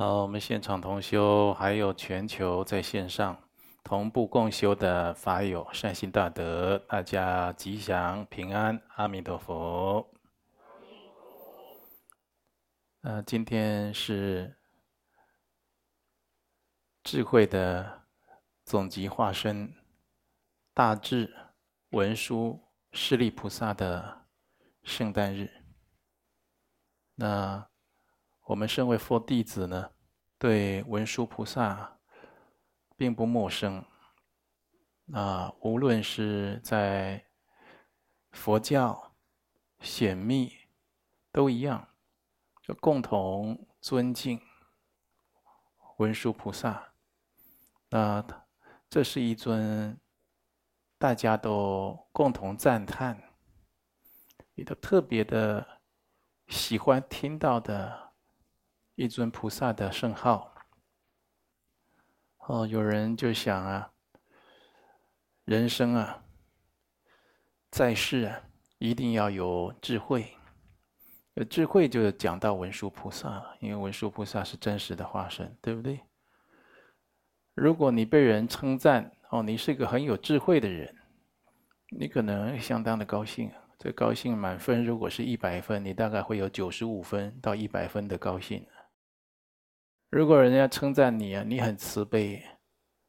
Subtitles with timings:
[0.00, 3.38] 好，我们现场同修，还有全球在线上
[3.84, 10.10] 同步共修的法友，善心大德，大家吉祥平安，阿弥陀佛。
[13.02, 14.56] 呃，今天是
[17.04, 18.04] 智慧的
[18.64, 19.70] 总集化身，
[20.72, 21.30] 大智
[21.90, 22.58] 文殊
[22.92, 24.22] 势利菩萨的
[24.82, 25.50] 圣诞日。
[27.16, 27.68] 那
[28.50, 29.92] 我们身为佛弟子呢，
[30.36, 32.00] 对文殊菩萨
[32.96, 33.84] 并不陌生。
[35.12, 37.24] 啊，无论是在
[38.32, 39.14] 佛教
[39.78, 40.52] 显密
[41.30, 41.90] 都一样，
[42.60, 44.40] 就共同尊敬
[45.98, 46.92] 文殊菩萨。
[47.88, 48.24] 那
[48.88, 49.96] 这是一尊
[50.98, 53.16] 大家都共同赞叹，
[54.56, 55.64] 也都特别的
[56.48, 58.09] 喜欢听到的。
[59.00, 60.52] 一尊菩萨的圣号，
[62.40, 63.92] 哦，有人就想啊，
[65.46, 66.22] 人生啊，
[67.70, 68.42] 在世啊，
[68.76, 70.36] 一定要有智慧，
[71.32, 76.00] 有智慧就讲到文殊菩萨，因为文殊菩萨是真实的化身，对不对？
[77.54, 80.94] 如果你被人称赞哦，你是一个很有智慧的人，
[81.88, 88.62] 你可能相当的高兴，这高兴满分如果是一百分，你大概会有九十五分到一百分的高兴。
[90.10, 92.42] 如果人家称赞你啊，你很慈悲，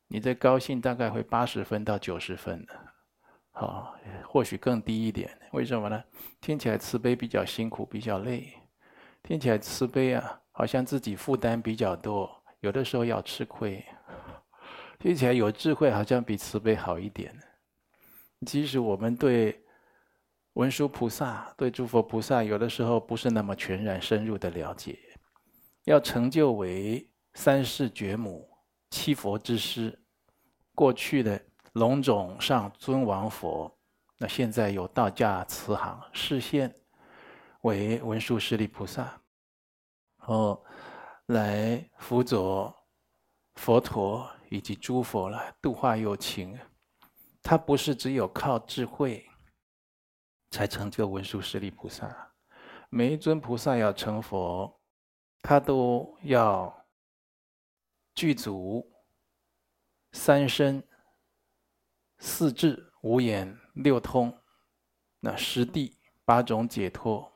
[0.08, 2.64] 你的高兴大概会八十分到九十分，
[3.50, 3.96] 好，
[4.28, 5.36] 或许更低一点。
[5.52, 6.04] 为什么呢？
[6.40, 8.54] 听起来慈悲比较辛苦，比较累。
[9.24, 12.30] 听起来慈悲啊，好像自己负担比较多，
[12.60, 13.84] 有的时候要吃亏。
[15.00, 17.36] 听起来有智慧，好像比慈悲好一点。
[18.46, 19.60] 即使我们对
[20.54, 25.00] 文殊菩萨、对诸佛菩萨，有的时候不是那么全然深入的了解。
[25.86, 28.48] 要成就为三世觉母、
[28.92, 30.00] 七佛之师，
[30.76, 31.44] 过去的
[31.74, 33.76] 龙种上尊王佛，
[34.18, 36.74] 那现在有道家慈航示现
[37.62, 39.22] 为文殊师利菩萨，
[40.26, 40.62] 哦，
[41.28, 42.76] 来辅佐
[43.56, 46.58] 佛陀以及诸佛来度化有情。
[47.42, 49.26] 他不是只有靠智慧
[50.52, 52.34] 才成就文殊师利菩萨，
[52.90, 54.80] 每一尊菩萨要成佛。
[55.44, 56.86] 他都要
[58.14, 58.92] 具足
[60.12, 60.88] 三身、
[62.20, 64.38] 四智、五眼、六通，
[65.20, 67.34] 那十地八种解脱，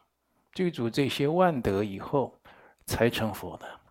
[0.53, 2.39] 具足这些万德以后，
[2.85, 3.81] 才成佛的。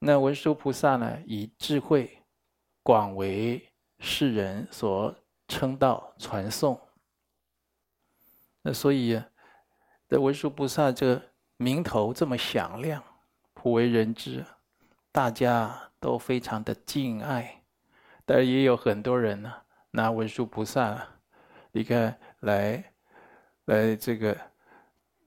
[0.00, 2.24] 那文殊菩萨呢，以智慧
[2.82, 5.14] 广为世人所
[5.46, 6.80] 称道传颂。
[8.62, 9.22] 那所以，
[10.08, 11.31] 在文殊菩萨这个。
[11.62, 13.00] 名头这么响亮，
[13.54, 14.44] 普为人知，
[15.12, 17.62] 大家都非常的敬爱。
[18.24, 19.52] 但是也有很多人呢，
[19.92, 21.00] 拿文殊菩萨，
[21.70, 22.92] 你看来
[23.66, 24.36] 来这个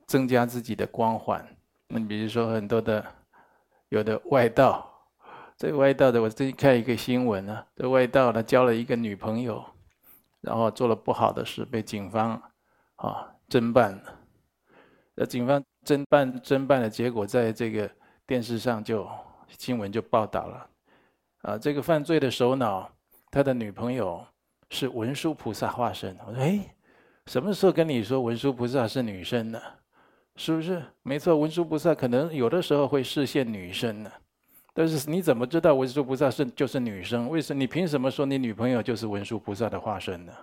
[0.06, 1.48] 增加自己的光环。
[1.88, 3.06] 那你比如说很多的
[3.88, 5.08] 有的外道，
[5.56, 9.64] 这个外道的，我最近看一个新闻呢，这外道呢交了一个女朋友，
[10.42, 12.42] 然后做了不好的事，被警方
[12.98, 14.20] 啊侦办了。
[15.16, 15.64] 那警方。
[15.86, 17.90] 侦办侦办的结果，在这个
[18.26, 19.08] 电视上就
[19.58, 20.70] 新闻就报道了，
[21.44, 22.90] 啊，这个犯罪的首脑，
[23.30, 24.26] 他的女朋友
[24.72, 26.18] 是文殊菩萨化身。
[26.26, 26.60] 我说，哎，
[27.28, 29.62] 什么时候跟你说文殊菩萨是女生呢？
[30.38, 30.84] 是不是？
[31.04, 34.12] 没错，文殊菩萨可能有的时候会示现女生呢，
[34.74, 37.30] 但是你怎么知道文殊菩萨是就是女生？
[37.30, 37.60] 为什么？
[37.60, 40.34] 你凭什么说你女朋友就是文殊菩萨的化身呢？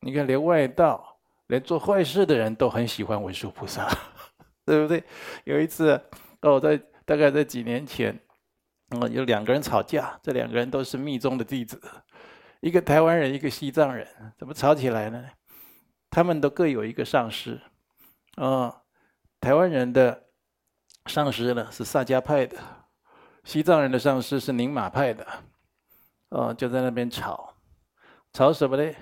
[0.00, 1.16] 你看，连外道，
[1.48, 3.88] 连做坏事的人都很喜欢文殊菩萨。
[4.64, 5.02] 对不对？
[5.44, 6.00] 有一次，
[6.42, 8.18] 哦，在大概在几年前，
[8.90, 11.80] 哦，有两个人吵架，这两个人都是密宗的弟子，
[12.60, 14.06] 一个台湾人，一个西藏人，
[14.38, 15.28] 怎么吵起来呢？
[16.10, 17.60] 他们都各有一个上师，
[18.36, 18.82] 哦，
[19.40, 20.24] 台湾人的
[21.06, 22.56] 上师呢是萨迦派的，
[23.44, 25.26] 西藏人的上师是宁玛派的，
[26.28, 27.54] 哦，就在那边吵，
[28.32, 28.92] 吵什么呢？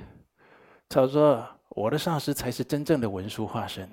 [0.88, 3.88] 吵说我的上师才是真正的文殊化身。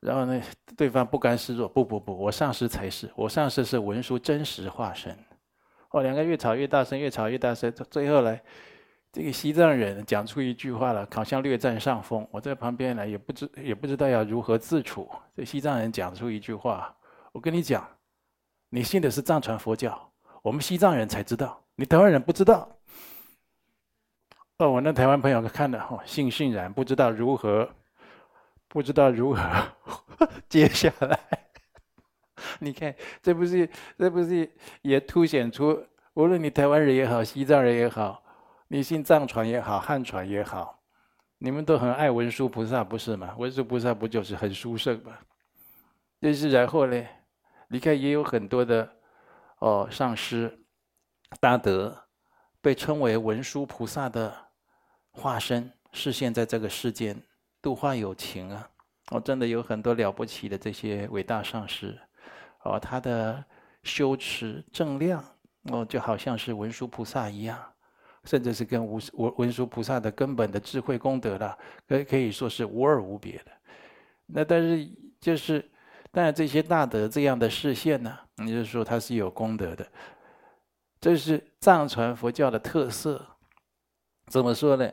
[0.00, 0.42] 然后呢，
[0.76, 5.14] 对方不甘示弱，不不不，我上司才是，我上司是文殊真实化身。
[5.90, 8.40] 哦，两个越吵越大声，越吵越大声，最后来，
[9.12, 12.26] 这个西藏人讲出一句话了，好像略占上风。
[12.30, 15.06] 我在旁边呢，也不知也不知道要如何自处。
[15.36, 16.96] 这西藏人讲出一句话，
[17.32, 17.86] 我跟你讲，
[18.70, 20.10] 你信的是藏传佛教，
[20.40, 22.66] 我们西藏人才知道，你台湾人不知道。
[24.56, 27.68] 哦，我那台湾朋友看的哦，悻悻然，不知道如何。
[28.70, 29.42] 不知道如何
[30.48, 31.18] 接下来，
[32.60, 33.68] 你看，这不是
[33.98, 34.48] 这不是
[34.82, 35.84] 也凸显出，
[36.14, 38.22] 无论你台湾人也好，西藏人也好，
[38.68, 40.80] 你信藏传也好，汉传也好，
[41.38, 43.34] 你们都很爱文殊菩萨，不是吗？
[43.36, 45.18] 文殊菩萨不就是很殊胜吗？
[46.20, 47.04] 就是然后呢，
[47.68, 48.88] 你看也有很多的
[49.58, 50.64] 哦上师
[51.40, 52.06] 大德，
[52.60, 54.32] 被称为文殊菩萨的
[55.10, 57.20] 化身，示现在这个世间，
[57.60, 58.68] 度化有情啊。
[59.10, 61.98] 哦，真的有很多了不起的这些伟大上师，
[62.62, 63.44] 哦，他的
[63.82, 65.24] 修持正量，
[65.64, 67.58] 哦，就好像是文殊菩萨一样，
[68.22, 71.58] 甚至是跟无文文殊菩萨的根本的智慧功德了，
[71.88, 73.50] 可可以说是无二无别的。
[74.26, 75.68] 那但是就是，
[76.12, 79.84] 当然这些大德这样的示现呢，你就是说他是有功德的，
[81.00, 83.26] 这是藏传佛教的特色。
[84.28, 84.88] 怎么说呢？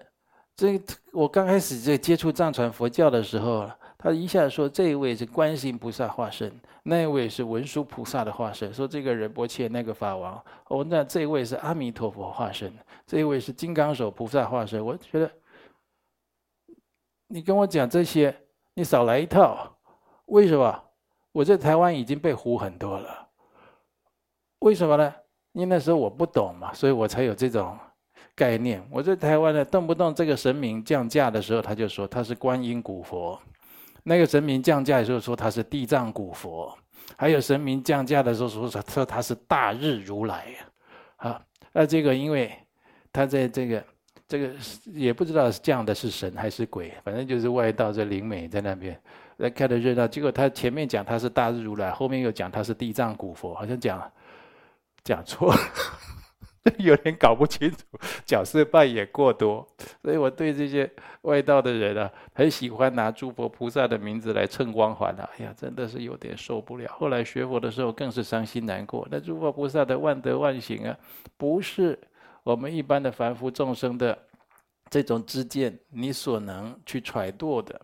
[0.58, 0.82] 这
[1.14, 3.70] 我刚开始在接触藏传佛教的时候。
[4.00, 8.72] 他一下说，这一位是观世音菩萨化身，那一位是文殊菩萨的化身。
[8.72, 12.72] 说这个仁波切那个法王，哦，那这一位是阿弥陀佛化身，
[13.08, 14.86] 这一位是金刚手菩萨化身。
[14.86, 15.32] 我觉得，
[17.26, 18.34] 你跟我讲这些，
[18.76, 19.76] 你少来一套。
[20.28, 20.84] 为什么？
[21.32, 23.30] 我在台湾已经被唬很多了。
[24.60, 25.12] 为什么呢？
[25.54, 27.76] 因为那时候我不懂嘛，所以我才有这种
[28.38, 28.82] 概念。
[28.92, 33.38] 我在台湾呢，动不动这个神明降价的时候，他就说他是观音古佛。
[34.04, 36.74] 那个神明降价的时候说他是地藏古佛，
[37.18, 40.46] 还有神明降价的时候说说他是大日如来，
[41.18, 41.42] 啊，
[41.74, 42.50] 那这个因为
[43.12, 43.84] 他在这个
[44.26, 44.54] 这个
[44.86, 48.98] 也不知道降的是神还是鬼，反正就是外道在灵媒在那边
[49.38, 54.12] 来看的热闹，结果他前面讲他是大日如来，后面又讲他是地藏古佛，好像讲
[55.04, 55.60] 讲错了。
[56.80, 57.78] 有点搞不清楚，
[58.26, 59.68] 角色扮演过多，
[60.04, 60.90] 所以我对这些
[61.22, 65.30] 外道的人啊，很喜欢拿诸佛菩萨的名字来蹭光环啊。
[65.38, 66.92] 哎呀，真的是有点受不了。
[66.92, 69.08] 后来学佛的时候，更是伤心难过。
[69.10, 70.98] 那诸佛菩萨的万德万行啊，
[71.38, 71.98] 不是
[72.44, 74.18] 我们一般的凡夫众生的
[74.90, 77.80] 这种知见，你所能去揣度的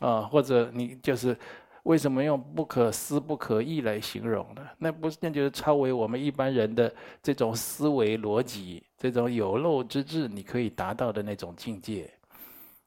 [0.00, 1.36] 啊，或者你就是。
[1.84, 4.62] 为什么用不可思不可议来形容呢？
[4.78, 6.92] 那不是，那就是超为我们一般人的
[7.22, 12.10] 这种思维逻辑，这种有漏之智，你可以达到的那种境界。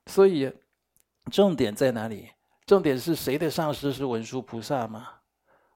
[0.08, 0.52] 所以，
[1.32, 2.30] 重点在哪里？
[2.66, 5.08] 重点是谁的上师是文殊菩萨吗？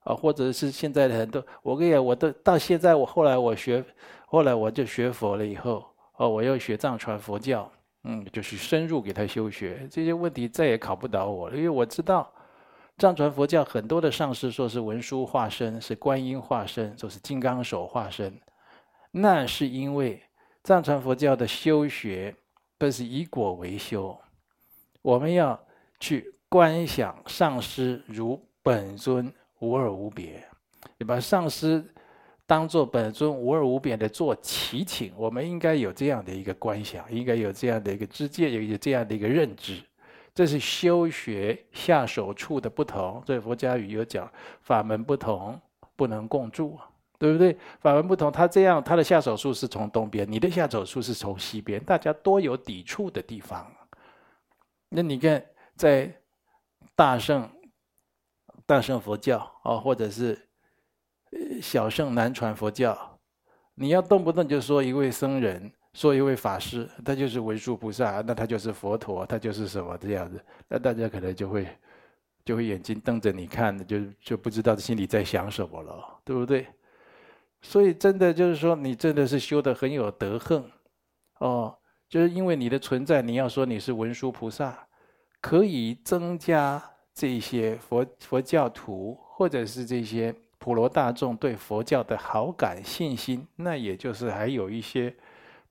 [0.03, 3.83] 啊，或者是现在的很多，我跟你讲，我都到现在，我后来我学，
[4.27, 5.83] 后来我就学佛了以后，
[6.17, 7.71] 哦，我又学藏传佛教，
[8.03, 12.31] 嗯，就是深入给他修学，这些问题再也考不倒我了，因为我知道。
[12.97, 18.39] 藏传佛教很多的上师说是文殊化身，是观音化身，说是金刚手化身，
[19.12, 20.21] 那是因为
[20.63, 22.33] 藏传佛教的修学
[22.77, 24.18] 都是以果为修，
[25.01, 25.62] 我们要
[26.00, 30.41] 去观想上师如本尊无二无别，
[30.98, 31.83] 你把上师
[32.45, 39.83] 当做本尊无二无别的做祈请，我们应该有这样的一个观想，应该有这样的一个知见，有有这样的一个认知。
[40.36, 44.30] 这是修学下手处的不同，所以佛家语有讲
[44.62, 45.58] 法门不同，
[45.96, 46.77] 不能共住，
[47.18, 47.58] 对不对？
[47.80, 53.65] 法门不同，他这样他的下手处是从东边，你的下手处是从西边，大家多有抵触的地方。
[54.89, 55.42] 那你看，
[55.77, 56.13] 在
[56.98, 57.50] 大圣
[58.65, 60.50] 大圣佛教啊，或者是
[61.62, 63.18] 小圣南传佛教，
[63.74, 65.72] 你要动不动就说一位僧人。
[65.96, 70.44] 说一位法师，他就是文殊菩萨，那他就是佛陀，他就是什么这样子？
[70.68, 71.66] 那大家可能就会
[72.44, 76.68] 就会眼睛瞪着你看，就就不知道心里在想什么了，对不对？
[77.62, 80.70] 所以真的就是说，你真的是修得很有德行
[81.38, 81.74] 哦，
[82.10, 84.78] 就是因为你的存在，你要说你是文殊菩萨，
[85.40, 86.84] 可以增加
[87.14, 95.16] 这些佛佛教徒或者是这些普罗大众对佛教的好感信心，那也就是还有一些。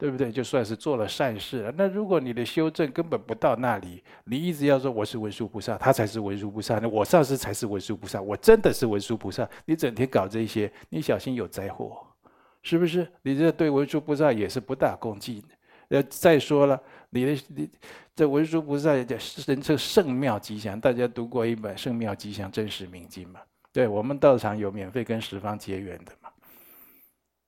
[0.05, 0.31] 对不对？
[0.31, 1.73] 就算是做了善事了。
[1.79, 9.49] 那如果你的修正根本不到那里，你一直要说我是文殊菩萨，他才是文殊菩萨，那我上师才是文殊菩萨，我真的是文殊菩萨。
[9.65, 12.07] 你整天搞这些，你小心有灾祸，
[12.61, 13.11] 是不是？
[13.23, 15.43] 你这对文殊菩萨也是不大恭敬。
[15.89, 17.71] 呃，再说了，你的你
[18.15, 23.41] 这文殊菩萨叫人称圣妙吉祥，大家读过一本《圣妙吉祥真实明经》吗？
[23.73, 26.29] 对，我们道场有免费跟十方结缘的嘛。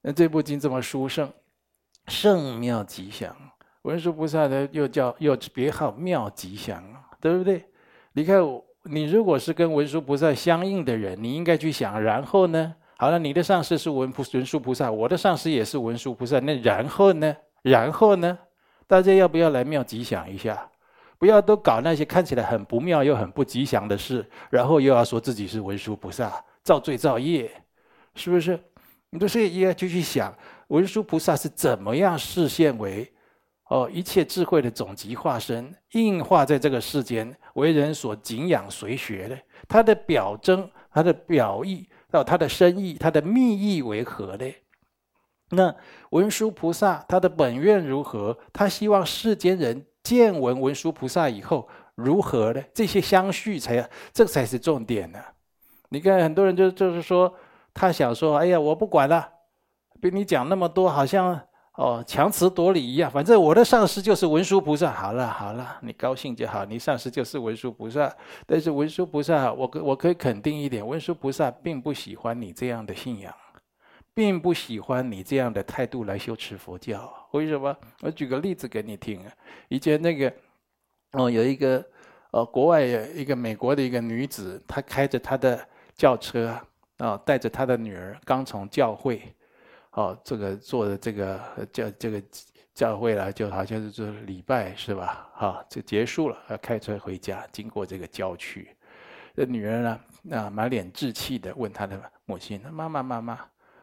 [0.01, 1.31] 那这部经这么殊胜。
[2.09, 3.35] 圣妙吉祥，
[3.83, 6.83] 文殊菩萨的又叫又别号妙吉祥，
[7.21, 7.65] 对不对？
[8.13, 8.41] 你看，
[8.85, 12.75] 你如果是跟文殊菩萨相应的人，你应该去想，然后呢？
[12.99, 17.37] 好了，你的上师是文菩文殊菩萨，我的上师也是文殊菩萨，那然后呢？
[17.63, 18.39] 然后呢？
[18.87, 20.71] 大家要不要来妙吉祥一下？
[21.19, 26.33] 不要都搞那些看起来很不妙又很不吉祥的事，然后又要说自己是文殊菩萨，
[26.63, 27.51] 造罪造业，
[28.15, 28.59] 是不是？
[29.11, 30.35] 你都是应该就去想
[30.69, 33.13] 文殊菩萨是怎么样示现为
[33.69, 39.39] 哦一切智慧的总集化身，应化在这个世间，为人所敬仰随学的。
[39.69, 44.45] 他的表征、他的表意到他的深意、他的密意为何呢？
[45.51, 45.75] 那
[46.11, 48.37] 文殊菩萨他的本愿如何？
[48.53, 52.63] 他希望世间人见闻文殊菩萨以后如何呢？
[52.75, 55.21] 这些相续才，这才是重点呢。
[55.89, 57.33] 你看很多人就就是说，
[57.73, 59.29] 他想说，哎呀，我不管了，
[60.01, 61.41] 被你讲那么多，好像
[61.75, 63.11] 哦强词夺理一样。
[63.11, 64.93] 反正我的上师就是文殊菩萨。
[64.93, 68.15] 好了好了，你高兴就好，你上师就是文殊菩萨。
[68.47, 73.35] 但是文殊菩萨，我可我可以肯定一点，文殊菩萨并不喜欢你这样的信仰。
[74.15, 77.77] 并不喜欢你这样的态度来修持佛教，为什么？
[78.01, 79.31] 我举个例子给你听啊。
[79.69, 80.33] 以前那个，
[81.13, 81.85] 哦，有一个，
[82.31, 85.61] 呃，国外有一个美国的一个女子，她开着她的
[85.95, 86.59] 轿车
[86.97, 89.21] 啊，带着她的女儿，刚从教会，
[89.97, 91.41] 哦，这个做的这个
[91.73, 92.23] 教这个
[92.75, 95.27] 教会了，就好像是做礼拜是吧？
[95.33, 98.69] 好，就结束了，要开车回家，经过这个郊区，
[99.35, 103.41] 这女儿呢，那，满脸稚气的问她的母亲：“妈妈，妈妈。”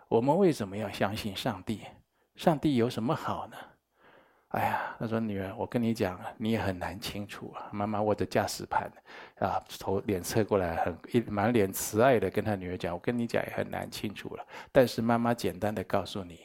[0.08, 1.82] 我们为什么要相信上帝？
[2.36, 3.58] 上帝有什么好呢？
[4.54, 8.92] 哎呀，他说：“女儿，我跟你讲，你也很难清楚啊。”妈妈握着驾驶盘，
[9.40, 14.46] 啊，头脸侧过来，很一满脸慈爱的跟他女儿讲：“我跟你讲也很难清楚了。
[14.72, 16.40] 但是妈妈简单的告诉你，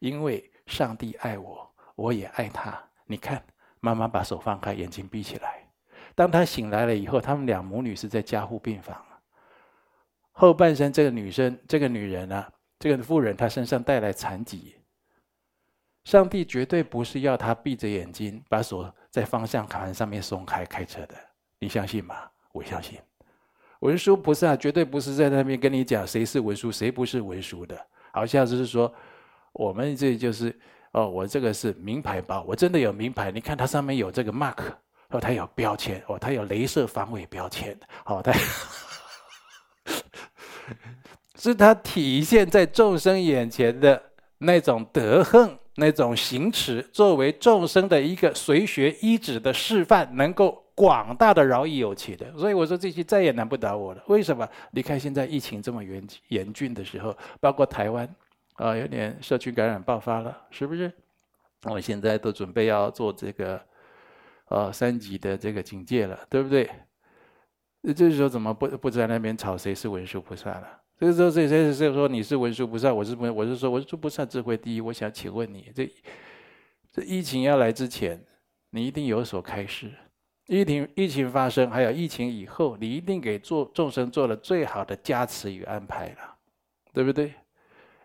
[0.00, 2.76] 因为上帝爱我，我也爱他。
[3.06, 3.40] 你看，
[3.78, 5.64] 妈妈把手放开，眼睛闭起来。
[6.16, 9.00] 当他醒来了以后，他们两母女是在加护病房。
[10.32, 12.50] 后半生，这个女生，这个女人啊。
[12.80, 14.74] 这个妇人她身上带来残疾，
[16.04, 21.14] 上帝绝对不是要他闭着眼睛把手在方向盘上面松开开车的，
[21.58, 22.16] 你相信吗？
[22.52, 22.98] 我相信。
[23.80, 27.76] 文殊菩萨绝对不是在那边跟你讲谁是文殊，谁不是文殊的，
[28.12, 28.92] 好像就是说
[29.52, 30.56] 我们这就是
[30.92, 34.58] 哦，我这个是名牌包，我真的有名牌，你看它上面有这个 mark，
[35.08, 38.32] 哦，它有标签，哦，它有镭射防伪标签，哦，它。
[41.36, 44.00] 是他体现在众生眼前的
[44.38, 52.30] 那种德行，那种行持，作为众生的一个随学依止的示范，能够广大的饶益有情的。
[52.36, 54.02] 所以我说这些再也难不倒我了。
[54.08, 54.46] 为什么？
[54.72, 58.08] 你看现在疫情这么严严峻的时候，包括台湾
[58.54, 60.92] 啊，有点社区感染爆发了，是不是？
[61.64, 63.60] 我现在都准备要做这个
[64.48, 66.68] 呃三级的这个警戒了，对不对？
[67.96, 70.81] 这时候怎么不不在那边吵谁是文殊菩萨了？
[71.02, 74.80] 这个时候，这这这说你是文殊菩萨，我是不，我是说文殊菩萨智慧第一。
[74.80, 75.92] 我想请问你，这
[76.92, 78.24] 这疫情要来之前，
[78.70, 79.88] 你一定有所开示；
[80.46, 86.36] 疫情疫情发生，还有疫情以后，你一定给做众生做了最好的加持与安排了，
[86.92, 87.34] 对不对？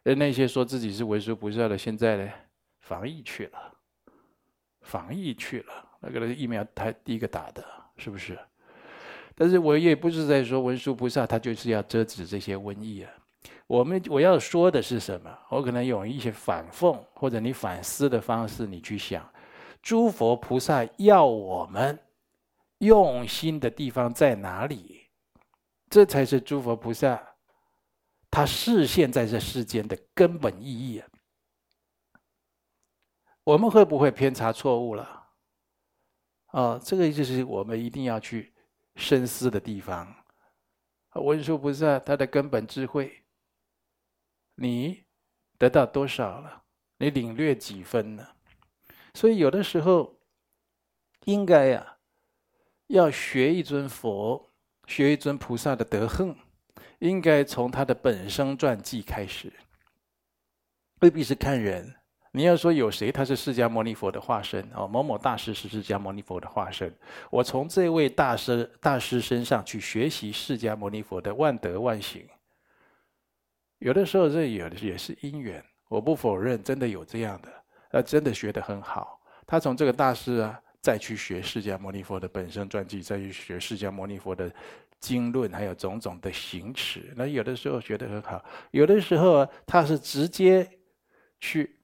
[0.03, 2.31] 而那些说自己是文殊菩萨的，现在呢，
[2.79, 3.75] 防疫去了，
[4.81, 7.63] 防疫去了，那个疫苗他第一个打的，
[7.97, 8.35] 是不是？
[9.39, 13.13] 但是我也不是在说文殊菩萨他就是要遮止这些瘟疫啊。
[13.67, 15.37] 我们我要说的是什么？
[15.49, 19.31] 我可能用一些反讽或者你反思的方式，你去想，
[19.79, 21.99] 诸佛菩萨要我们
[22.79, 25.07] 用心的地方在哪里？
[25.87, 27.21] 这才是诸佛菩萨
[28.31, 31.07] 他示现在这世间的根本意义啊。
[33.43, 35.27] 我们会不会偏差错误了？
[36.53, 38.51] 哦，这个就是我们一定要去。
[38.97, 40.25] 深思的地方，
[41.13, 43.23] 文殊菩萨他的根本智慧，
[44.55, 45.05] 你
[45.57, 46.63] 得到多少了？
[46.97, 48.27] 你领略几分呢？
[49.13, 50.19] 所以有的时候，
[51.25, 51.97] 应该呀、啊，
[52.87, 54.51] 要学一尊佛，
[54.87, 56.35] 学一尊菩萨的德行，
[56.99, 59.53] 应该从他的本生传记开始，
[61.01, 61.95] 未必是看人。
[62.33, 64.87] 你要说有谁他是释迦牟尼佛的化身哦？
[64.87, 66.93] 某某大师是释迦牟尼佛的化身。
[67.31, 72.27] 我从这位大师大师身上去学习释迦牟尼佛的万德万行。
[73.79, 77.49] 有的时候这有的也是因缘，我不否认，真的有这样的，
[77.91, 79.19] 呃，真的学得很好。
[79.47, 84.51] 他从这个大师啊，再去学释迦牟尼佛的本身传记，再去学释迦牟尼佛的
[84.99, 87.13] 经论，还有种种的行持。
[87.15, 90.69] 那有的时候学得很好，有的时候，他是直接
[91.39, 91.76] 去。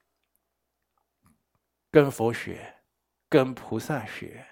[1.94, 2.58] 跟佛学，
[3.30, 4.44] 跟菩萨学，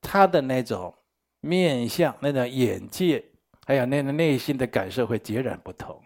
[0.00, 0.94] 他的那种
[1.40, 3.24] 面相、那种眼界，
[3.66, 6.00] 还有那个内心的感受会截然不同。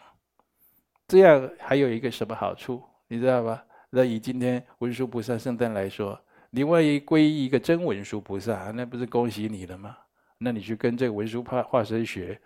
[1.07, 3.63] 这样还有一个什么好处，你知道吧？
[3.91, 6.19] 那以今天文殊菩萨圣诞来说，
[6.49, 9.99] 你万一皈依一个真文殊菩萨，那不是恭喜你了吗？
[10.39, 12.41] 那你去跟这个文殊化化身学，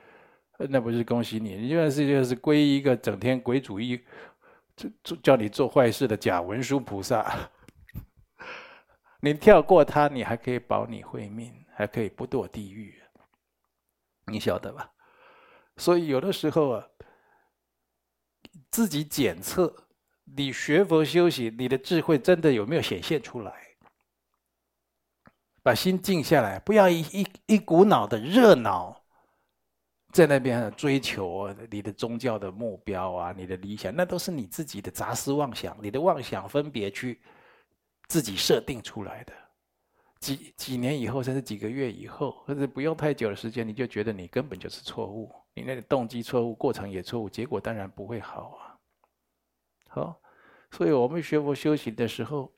[0.59, 4.01] 那不是恭喜你，你就是就是皈依一个整天鬼主意，
[5.05, 7.49] 就叫你做坏事的假文殊菩萨。
[9.21, 13.01] 你跳过他，你还可以保你慧命，还可以不堕地狱，
[14.27, 14.91] 你晓得吧？
[15.77, 16.87] 所以有的时候啊，
[18.71, 19.75] 自己检测
[20.25, 23.53] 你学佛修行，你的智慧真的有没有显现出来？
[25.63, 29.05] 把心静下来，不要一一一股脑的热脑，
[30.13, 37.21] 在那边追求你的宗教的目标啊，你的理想，那都是你自己的杂思妄想，你的妄想分别去。
[38.11, 39.33] 自己设定出来的，
[40.19, 48.77] 几几年以后，甚至几个月以后，或者不用太久的时间，你就觉得你根本就是错误，你那个动机错误，过程也错误，结果当然不会好啊。
[49.87, 50.21] 好，
[50.73, 52.53] 所以我们学佛修行的时候，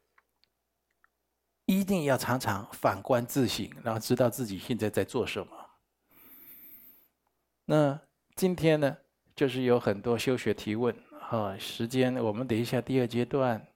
[1.67, 5.53] 一定要常常反观自省，然后知道自己现在在做什么。
[7.67, 8.01] 那
[8.37, 8.97] 今天呢，
[9.37, 13.69] 就是有很多修学提问，哈，时间我们等一下第二阶段。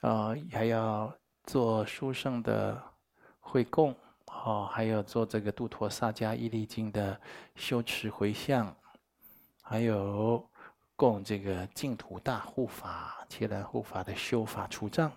[0.00, 1.12] 啊、哦，还要
[1.44, 2.82] 做书圣的
[3.38, 3.94] 会供，
[4.26, 7.20] 哦，还有做这个度陀萨迦毅力经的
[7.54, 8.74] 修持回向，
[9.60, 10.42] 还有
[10.96, 15.12] 供这个净土大护法、伽蓝护法的修法除障，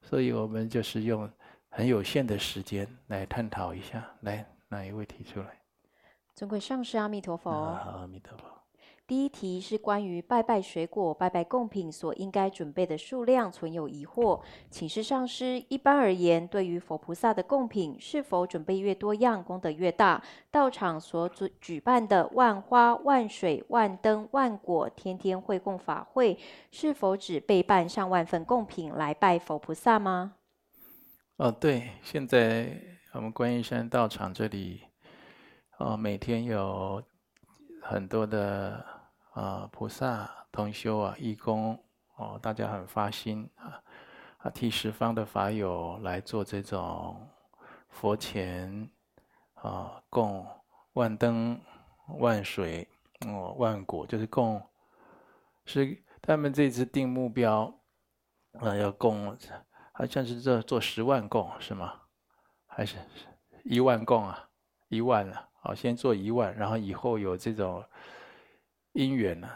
[0.00, 1.28] 所以我们就是用
[1.68, 4.04] 很有限的时间来探讨一下。
[4.20, 5.60] 来，哪一位提出来？
[6.36, 7.50] 尊贵上师，阿弥陀佛。
[7.50, 8.53] 啊、阿弥陀佛。
[9.06, 15.62] 第一题是关于拜拜水果、拜拜贡品所应该准备的数量，存有疑惑，请示上师。
[15.68, 20.22] 一般而言，对于佛菩萨的贡品，是否准备越多样，功德越大？
[20.50, 26.38] 道场所举举办的万花、万水、万灯、万果，天天会供法会，
[26.70, 30.36] 是否只备办上万份贡品来拜佛菩萨吗？
[31.36, 32.74] 哦，对，现在
[33.12, 34.80] 我们观音山道场这里，
[35.78, 37.02] 哦，每天有
[37.82, 38.93] 很多的。
[39.34, 41.76] 啊，菩萨同修啊，义工
[42.14, 43.82] 哦，大家很发心啊，
[44.38, 47.28] 啊，替十方的法友来做这种
[47.88, 48.88] 佛前
[49.54, 50.46] 啊，供
[50.92, 51.60] 万灯、
[52.20, 52.86] 万水
[53.26, 54.62] 哦、万果，就是供，
[55.64, 57.74] 是他们这次定目标
[58.60, 59.36] 啊，要供，
[59.90, 62.02] 好像是这做十万供是吗？
[62.66, 62.96] 还是
[63.64, 64.48] 一万供啊？
[64.86, 67.84] 一万了，好，先做一万，然后以后有这种。
[68.94, 69.48] 因缘呢，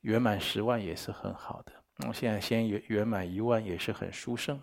[0.00, 1.72] 圆满十万也是很好的。
[2.08, 4.60] 我现在先圆圆满一万也是很殊胜。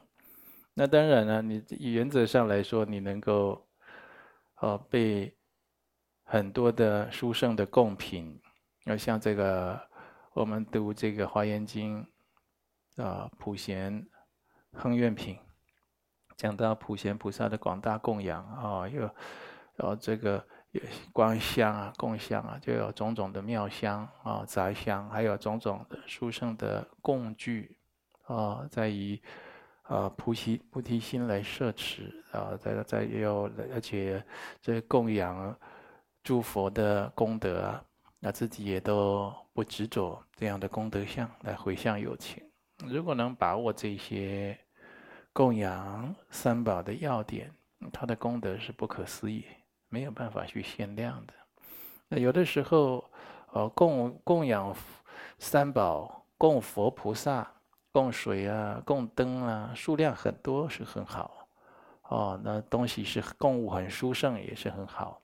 [0.74, 3.66] 那当然了，你原则上来说，你能够，
[4.56, 5.34] 呃，被
[6.24, 8.42] 很多的殊胜的贡品，
[8.84, 9.82] 要像这个
[10.34, 12.06] 我们读这个《华严经》，
[13.04, 14.06] 啊，普贤
[14.74, 15.38] 亨愿品，
[16.36, 19.00] 讲到普贤菩萨的广大供养啊，又，
[19.76, 20.46] 然后这个。
[20.72, 20.82] 有
[21.12, 27.76] 光香啊，供香啊，就有种种的妙香啊，杂香，还有种种的殊胜的供具
[28.26, 29.22] 啊，在以
[29.84, 34.24] 啊菩提菩提心来摄持啊，再再也有而且
[34.62, 35.54] 这供养
[36.24, 37.84] 诸佛的功德啊，
[38.20, 42.42] 那自己也都不执着这样的功德相来回向有情。
[42.88, 44.58] 如果能把握这些
[45.34, 47.54] 供养三宝的要点，
[47.92, 49.44] 它的功德是不可思议。
[49.92, 51.34] 没有办法去限量的。
[52.08, 53.04] 那有的时候，
[53.52, 54.74] 呃，供供养
[55.38, 57.46] 三宝、供佛菩萨、
[57.92, 61.48] 供水啊、供灯啊，数量很多是很好。
[62.04, 65.22] 哦，那东西是供物很殊胜，也是很好。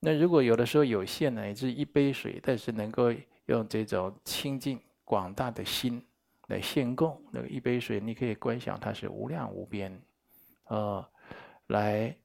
[0.00, 3.12] 那如果有的时候有限呢，乃至一杯水，但是能够
[3.46, 6.02] 用这种清净广大的心
[6.48, 10.00] 来献供，那个一杯水，你可以观想它是无量无边，
[10.68, 11.06] 呃，
[11.66, 12.16] 来。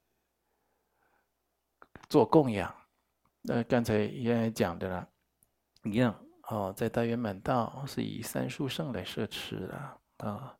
[2.10, 2.74] 做供养，
[3.42, 5.10] 那刚才也讲的了，
[5.84, 10.58] 一样哦，在大圆满道是以三殊胜来摄持的啊，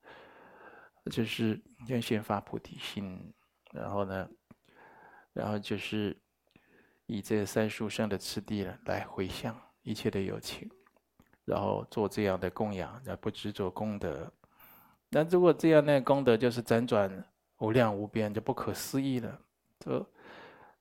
[1.10, 1.62] 就是
[2.02, 3.34] 先发菩提心，
[3.72, 4.30] 然后呢，
[5.32, 6.20] 然后就是
[7.06, 10.70] 以这三殊胜的次第来回向一切的有情，
[11.46, 14.30] 然后做这样的供养，而不执着功德。
[15.10, 17.24] 那如果这样那功德就是辗转
[17.60, 19.40] 无量无边，就不可思议了，
[19.80, 20.06] 就。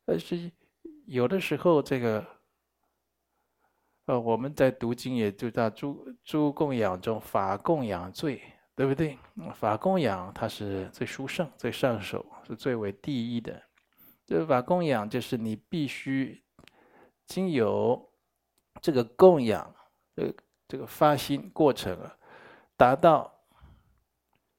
[0.07, 0.51] 但是
[1.05, 2.25] 有的时候，这个，
[4.07, 8.41] 呃，我们在读经也知道，诸诸供养中，法供养最，
[8.77, 9.19] 对不对？
[9.53, 13.61] 法供养它是最殊胜、最上首，是最为第一的。
[14.25, 16.41] 这个法供养就是你必须
[17.27, 18.09] 经由
[18.81, 19.75] 这个供养，
[20.15, 20.33] 呃
[20.69, 22.17] 这个发心过程啊，
[22.77, 23.33] 达到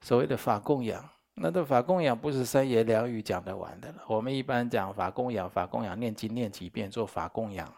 [0.02, 1.10] 所谓的法供养。
[1.40, 4.04] 那这法供养不是三言两语讲得完的了。
[4.08, 7.72] 我们一般讲法供养，法供养念经念几遍做法供养，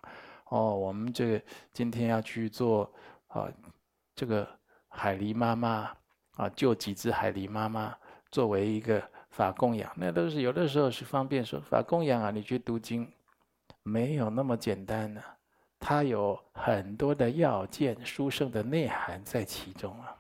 [0.46, 1.42] 哦，我们这个
[1.74, 2.90] 今天要去做
[3.28, 3.52] 啊，
[4.16, 4.48] 这个
[4.88, 5.92] 海狸妈妈
[6.38, 7.94] 啊，救几只海狸妈妈
[8.32, 13.12] 作为一个法供养，那都是有的时候是方便说法供养啊，你去读经
[13.84, 15.36] 没有那么简单呢、啊，
[15.82, 20.16] 它有很多的要件、殊胜的内涵在其中啊。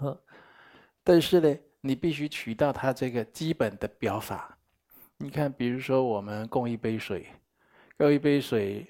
[0.00, 0.20] 呵，
[1.04, 4.56] 但是呢，你必须取到它这个基本的表法。
[5.18, 7.26] 你看，比如说我们供一杯水，
[7.98, 8.86] 供一杯水。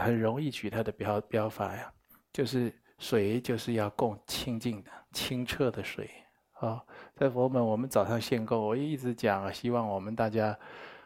[0.00, 1.92] 很容易取它的标标法呀，
[2.32, 6.10] 就是水就是要供清净的、清澈的水
[6.54, 6.82] 啊。
[7.14, 10.58] 在佛门，我们早上献供，我一直讲，希望我们大家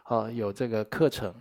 [0.03, 1.31] 啊有这个课程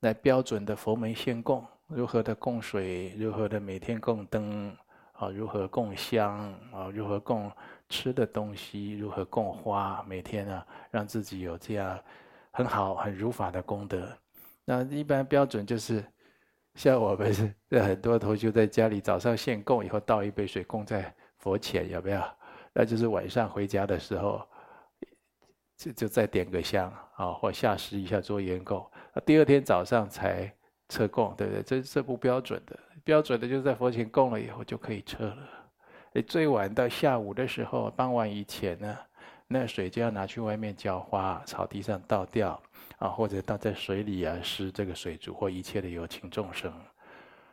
[0.00, 4.76] 来标准的佛门献供，如何的供水，如何的每天供灯
[5.12, 7.52] 啊，如何供香啊，如何供
[7.88, 11.98] 吃的东西，如何供花，每天啊让自己有这样
[12.50, 14.08] 很好、很如法的功德。
[14.64, 16.04] 那一般标准就是。
[16.76, 22.22] 像我们是很多同学在家里早上献供以后倒一杯水供在佛前，有没有？
[22.74, 24.46] 那就是晚上回家的时候，
[25.74, 28.86] 就就再点个香啊，或下施一下做烟供。
[29.24, 30.54] 第二天早上才
[30.90, 31.62] 撤供，对不对？
[31.62, 35.48] 这这不标准的，标准的就是在佛前供了以后就可以撤了。
[36.22, 38.98] 最晚到下午的时候，傍晚以前呢，
[39.46, 42.60] 那水就要拿去外面浇花，草地上倒掉。
[42.98, 46.72] 啊，或者倒在水里啊，施这个水族或一切的有情众生，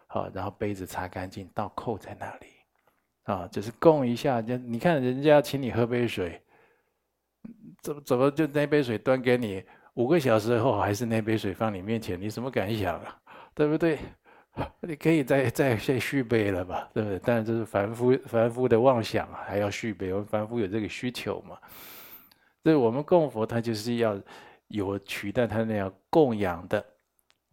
[0.08, 2.48] 好，然后杯子擦干净，倒扣在那里，
[3.24, 4.42] 啊，就是供一下。
[4.42, 6.42] 就你看人家请你喝杯水，
[7.82, 9.62] 怎么怎么就那杯水端给你，
[9.96, 13.20] 五个小时后还是那杯水放你面前，你什么感想啊？
[13.54, 14.00] 对不对？
[14.82, 17.20] 你可以再再再续杯了吧，对不对？
[17.24, 21.58] 但这是凡夫凡夫的妄想，还要续杯，我们凡夫有这个需求嘛？
[22.64, 24.20] 所以我们供佛，他就是要。
[24.70, 26.84] 有取代他那样供养的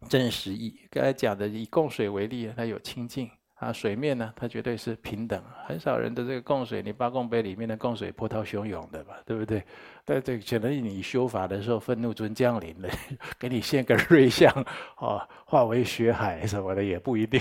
[0.09, 0.75] 真实意。
[0.89, 3.29] 刚才讲的以供水为例，它有清净
[3.61, 5.39] 啊，水面呢，它绝对是平等。
[5.67, 9.63] 很少人的这个供水，你八供杯里面的供水波涛汹涌的吧，对不对？
[10.03, 12.89] 但这可能你修法的时候，愤怒尊降临了，
[13.37, 14.51] 给你现个瑞相
[14.95, 17.39] 啊，化为血海什么的也不一定。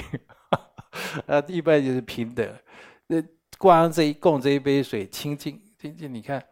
[1.27, 2.47] 啊，一般就是平等。
[3.07, 3.17] 那
[3.57, 6.45] 光这一供这一杯水清净清净，你看。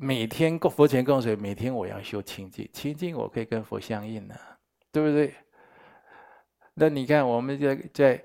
[0.00, 4.34] 每天供佛前供水，每天我要修清净，清净我可以跟佛相应呢，
[4.90, 5.34] 对不对？
[6.74, 8.24] 那你看，我们在在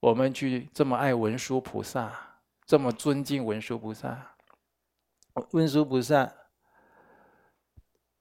[0.00, 4.36] 我们去这么爱文殊菩萨，这么尊敬文殊菩萨，
[5.52, 6.32] 文殊菩萨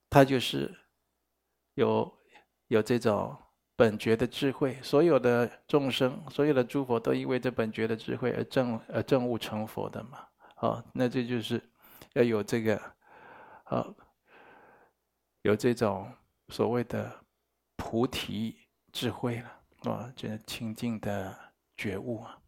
[0.09, 0.73] 他就是
[1.75, 2.11] 有
[2.67, 3.37] 有这种
[3.75, 10.27] 本觉的智慧，所有的众生，所有的诸佛都因为这本觉的智慧而证而证悟成佛的嘛。
[10.55, 11.61] 好，那这就是。
[12.13, 12.81] 要有这个，
[13.65, 13.85] 啊，
[15.41, 16.09] 有这种
[16.47, 17.25] 所谓的
[17.75, 18.64] 菩提
[18.95, 21.37] 智慧了，啊，这清净的
[21.75, 22.39] 觉悟啊。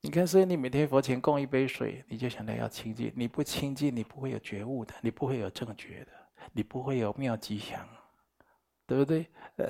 [0.00, 3.12] 你看，所以你每天佛前供一杯水，你就想到要清净。
[3.16, 6.12] 你不清净，你不会有觉悟的，你不会有正觉的，
[6.52, 7.84] 你不会有妙吉祥，
[8.86, 9.26] 对不对？
[9.56, 9.66] 呃，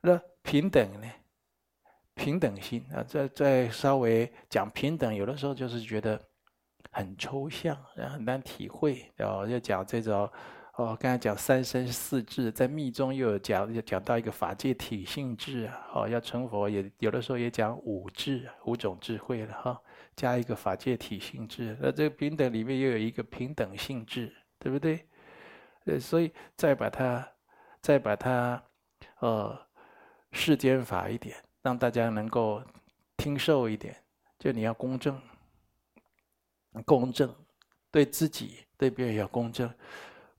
[0.00, 1.08] 那平等呢？
[2.16, 6.20] 平等心啊，再再稍微讲平等，有的时候就是觉得。
[6.90, 9.12] 很抽象，然后很难体会。
[9.14, 10.28] 然后要讲这种，
[10.78, 15.88] 哦，刚才讲三身四智，在密宗又有讲，又讲到一个法界体性智啊。
[15.92, 19.82] 哦，要成佛也有的时候也讲五智，五种智慧了哈，
[20.14, 21.76] 加一个法界体性智。
[21.80, 25.04] 那这个平等里面又有一个平等性智，对不对？
[25.86, 27.28] 呃，所以再把它，
[27.80, 28.62] 再把它，
[29.18, 29.60] 呃，
[30.30, 32.62] 世间法一点，让大家能够
[33.16, 33.96] 听受一点，
[34.38, 35.20] 就你要公正。
[36.86, 37.34] 公正，
[37.90, 39.68] 对自己对别人要公正，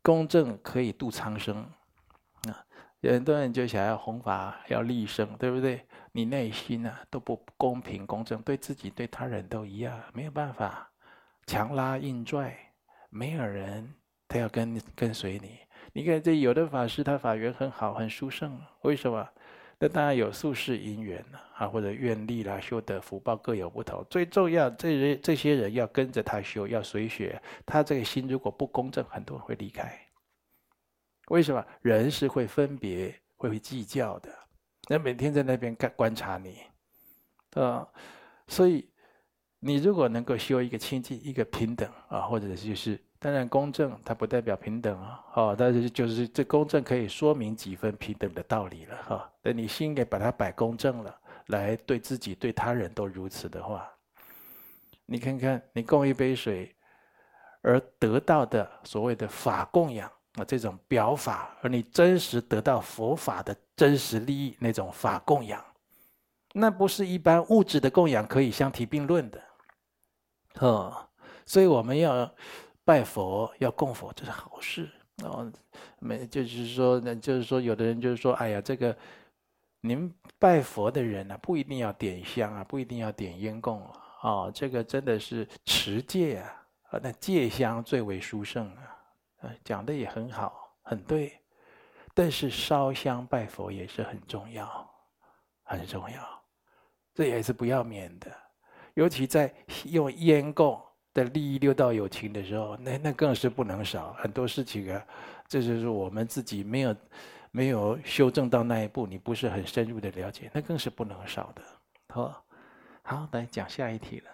[0.01, 1.57] 公正可以度苍生
[2.47, 2.65] 啊！
[3.01, 5.85] 很多人就想要弘法，要立生，对不对？
[6.12, 10.91] 你内心啊都不公平公正，对自己对他人都一样，没有办法，
[11.45, 12.57] 强拉硬拽，
[13.09, 13.95] 没有人
[14.27, 15.59] 他要跟跟随你。
[15.93, 19.27] 你看这有的法师，他法缘很好，很殊胜，为什么？
[19.81, 21.23] 那当然有宿世因缘
[21.55, 24.05] 啊，或者愿力啦，修得福报各有不同。
[24.09, 27.41] 最重要，这些这些人要跟着他修，要随学。
[27.65, 29.97] 他这个心如果不公正，很多人会离开。
[31.29, 31.65] 为什么？
[31.81, 34.29] 人是会分别、会计较的。
[34.89, 36.57] 那每天在那边看观察你，
[37.53, 37.87] 啊，
[38.47, 38.89] 所以
[39.59, 42.99] 你如果能够修一个清净、一个平等啊，或者就是。
[43.21, 49.29] 当然，公正它不代表平等啊，哦，但是就是这公正可以说明几分平等的道理了哈。
[49.41, 51.13] 等你心给把它摆公正了，
[51.47, 53.91] 来对自己对他人都如此的话，
[55.05, 56.73] 你看看你供一杯水，
[57.62, 65.62] 而得到的所谓的法供养啊，这种表法，而你真实得到佛法的真实利益那种法供养，
[66.53, 69.41] 那不是一般物质的供养可以相提并论的。
[70.62, 71.10] 哦，
[71.45, 72.34] 所以我们要
[72.89, 74.89] 拜佛，要供佛，这是好事。
[75.23, 75.47] 哦，
[75.99, 78.97] 没，就是说，那就是说，有的人就是说，哎呀，这个
[79.82, 83.93] 您拜佛的人呢、不一定要点香啊，不一定要点烟供啊。
[84.23, 86.38] 哦，这个真的是持戒
[86.89, 88.97] 啊，那戒香最为殊胜啊。
[89.41, 91.39] 呃，讲的也很好，很对。
[92.15, 94.91] 但是烧香拜佛也是很重要，
[95.62, 96.43] 很重要，
[97.13, 98.36] 这也是不要免的。
[98.95, 99.54] 尤其在
[99.86, 100.82] 用烟供
[101.19, 104.13] 在利益六道有情的时候，那那更是不能少。
[104.13, 105.05] 很多事情啊，
[105.49, 106.95] 这就是我们自己没有
[107.51, 111.62] 没有修正到那一步，你不是很深入的了解，那更是不能少的。
[112.08, 112.45] 好，
[113.01, 114.32] 好，来讲下一题了。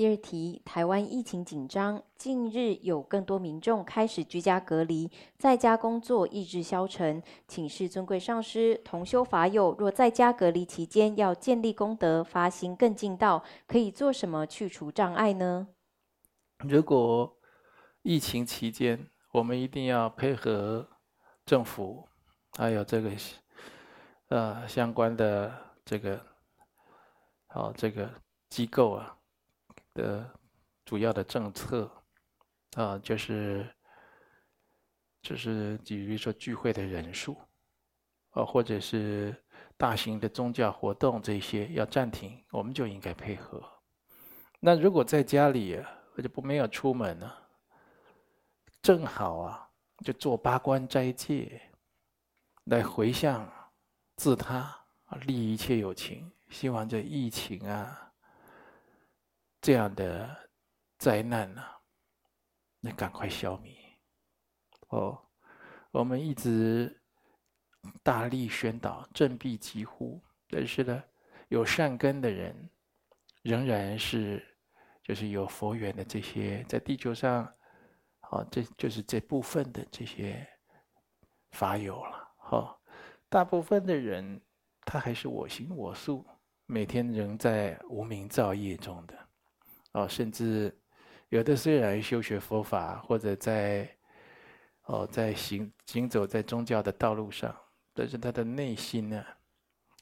[0.00, 7.22] 第二题，台湾疫情紧张，近日有更多民众开始居家隔离，在家工作，意志消沉。
[7.46, 15.68] 请示尊贵上师，同修法友若在家隔离期间要建立功德，发心更进道，可以做什么去除障碍呢？
[16.60, 17.36] 如果
[18.00, 20.88] 疫情期间，我们一定要配合
[21.44, 22.08] 政府，
[22.56, 23.10] 还有这个
[24.28, 25.52] 呃相关的
[25.84, 26.18] 这个
[27.48, 28.10] 好这个
[28.48, 29.18] 机构啊。
[30.00, 30.30] 的
[30.84, 31.90] 主要的政策
[32.76, 33.68] 啊，就是
[35.20, 37.36] 就是比如说聚会的人数
[38.30, 39.34] 啊，或者是
[39.76, 43.62] 大型的宗教活动这些要暂停，我们就应该配合。
[44.58, 45.78] 那如果在家里
[46.14, 47.30] 或者不没有出门呢，
[48.80, 49.68] 正好啊，
[50.04, 51.60] 就做八关斋戒，
[52.64, 53.46] 来回向
[54.16, 54.56] 自他
[55.06, 58.09] 啊，利一切有情，希望这疫情啊。
[59.60, 60.50] 这样的
[60.98, 61.80] 灾难呢、啊，
[62.80, 63.76] 那赶快消灭
[64.88, 65.18] 哦！
[65.90, 67.02] 我们一直
[68.02, 71.02] 大力宣导振臂疾呼，但是呢，
[71.48, 72.70] 有善根的人
[73.42, 74.56] 仍然是
[75.02, 77.44] 就是有佛缘的这些在地球上，
[78.20, 80.48] 啊，这就是这部分的这些
[81.50, 82.34] 法友了。
[82.36, 82.80] 哈，
[83.28, 84.40] 大部分的人
[84.86, 86.26] 他还是我行我素，
[86.66, 89.29] 每天仍在无明造业中的。
[89.92, 90.76] 哦，甚至
[91.28, 93.88] 有的虽然修学佛法，或者在
[94.84, 97.54] 哦在行行走在宗教的道路上，
[97.92, 99.24] 但是他的内心呢，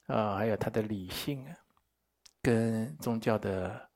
[0.07, 1.55] 啊，还有他的理性啊，
[2.41, 3.89] 跟宗教的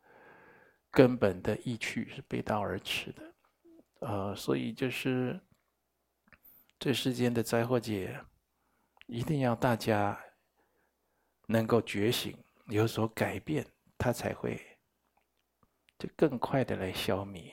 [0.89, 3.33] 根本的意趣是背道而驰的，
[3.99, 5.39] 呃，所以就是
[6.79, 8.19] 这世间的灾祸劫，
[9.05, 10.19] 一定要大家
[11.47, 13.65] 能够觉醒，有所改变，
[13.97, 14.59] 他才会。
[16.03, 17.49] 就更快的来消灭，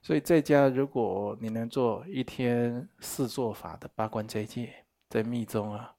[0.00, 4.72] 所以在家，如果你能做一天四做法的八关斋戒，
[5.08, 5.92] 在密宗啊，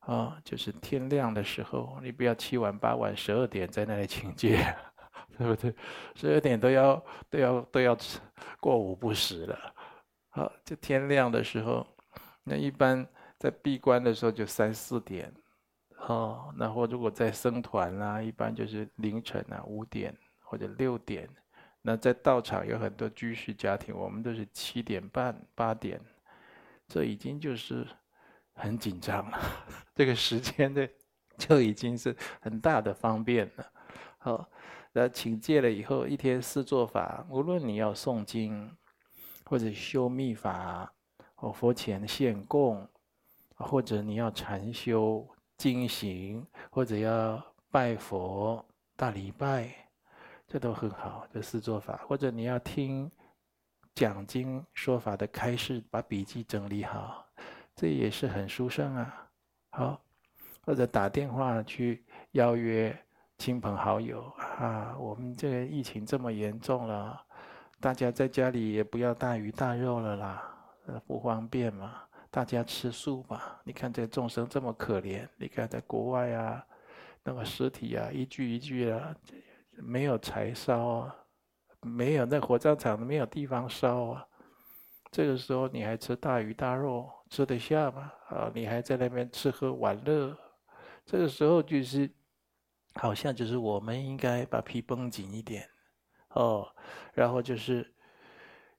[0.00, 4.62] 啊，就是天亮的时候，你不要七晚八晚十二点在那里请戒，
[5.38, 5.74] 对不对？
[6.16, 7.96] 十二点都要都要都要
[8.60, 9.74] 过午不食了，
[10.28, 11.86] 好，就天亮的时候，
[12.42, 15.32] 那一般在闭关的时候就三四点，
[15.96, 20.14] 哦，然后如果在僧团啦，一般就是凌晨啊五点。
[20.54, 21.28] 或者六点，
[21.82, 26.00] 那在道场有很多居士家庭，我们都是七点半、八点，
[26.86, 27.84] 这已经就是
[28.52, 29.38] 很紧张了。
[29.96, 30.88] 这个时间的
[31.36, 33.66] 就已经是很大的方便了。
[34.18, 34.48] 好，
[34.92, 38.70] 那请戒了以后，一天四做法，无论你要诵经，
[39.44, 40.88] 或者修密法，
[41.34, 42.88] 或佛前献供，
[43.56, 48.64] 或者你要禅修经行，或者要拜佛
[48.94, 49.83] 大礼拜。
[50.46, 53.10] 这都很好，这四做法，或者你要听
[53.94, 57.26] 讲经说法的开示，把笔记整理好，
[57.74, 59.28] 这也是很殊胜啊。
[59.70, 60.00] 好，
[60.62, 62.96] 或者打电话去邀约
[63.38, 64.22] 亲朋好友
[64.58, 67.20] 啊，我们这个疫情这么严重了，
[67.80, 70.54] 大家在家里也不要大鱼大肉了啦，
[71.06, 73.60] 不方便嘛，大家吃素吧。
[73.64, 76.64] 你看这众生这么可怜，你看在国外啊，
[77.24, 79.14] 那个尸体啊，一具一具啊。
[79.78, 81.16] 没有柴烧啊，
[81.80, 84.26] 没有那火葬场没有地方烧啊。
[85.10, 88.12] 这个时候你还吃大鱼大肉，吃得下吗？
[88.28, 90.36] 啊，你还在那边吃喝玩乐，
[91.04, 92.10] 这个时候就是
[92.94, 95.68] 好像就是我们应该把皮绷紧一点
[96.30, 96.66] 哦，
[97.12, 97.94] 然后就是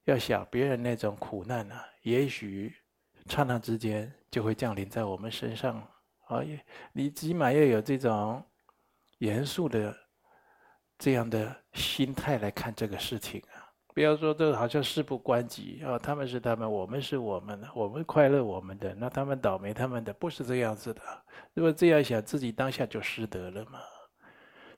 [0.03, 2.75] 要想别人那种苦难啊，也许
[3.27, 5.79] 刹那之间就会降临在我们身上
[6.27, 6.41] 啊。
[6.91, 8.43] 你起码要有这种
[9.19, 10.04] 严肃的。
[10.97, 21.01] 这样的心态来看这个事情啊，不要说这好像事不关己啊，他们是他们，我们是我们的，我们快乐我们的，那他们倒霉他们的，不是这样子的。
[21.53, 23.79] 如果这样想，自己当下就失德了嘛。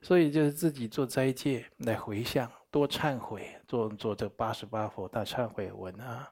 [0.00, 6.30] 所以就是自己做斋戒来回向，多忏悔，做做这八十八佛大忏悔文啊，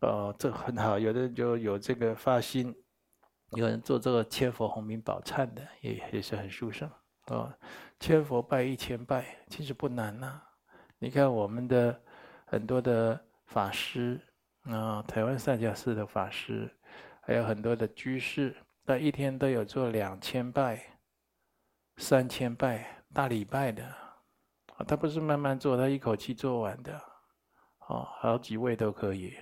[0.00, 0.98] 哦，这很好。
[0.98, 2.74] 有的人就有这个发心，
[3.52, 6.90] 有人做这个千佛洪明宝忏的，也也是很殊胜
[7.28, 7.52] 哦。
[8.00, 10.40] 千佛拜一千拜，其实不难呐、
[10.98, 12.00] 你看我们的
[12.46, 14.18] 很多的法师
[14.62, 16.68] 啊，台湾善教寺的法师，
[17.20, 20.82] 还有很多的居士，他一天都有做两千拜。
[21.98, 23.84] 三千拜大礼拜的，
[24.88, 26.98] 他不是慢慢做，他一口气做完的，
[27.88, 29.36] 哦，好几位都可以，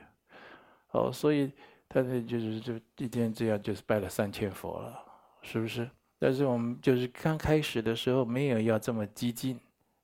[0.91, 1.53] 哦，所以
[1.89, 5.01] 他那就是就一天这样就是拜了三千佛了，
[5.43, 5.89] 是不是？
[6.19, 9.59] 但是我们就是刚开始的时候没有要这么激进，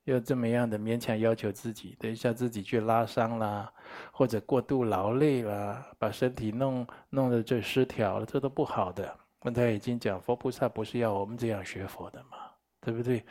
[0.04, 3.72] 要这么样的勉强要求自己，等一下自己去拉伤啦，
[4.12, 9.16] 或者过度劳累啦，把身体弄弄得就失调了，这都不好的。
[9.40, 12.38] 刚才已经讲，佛菩萨不是要我们这样学佛的嘛，
[12.80, 13.24] 对不对？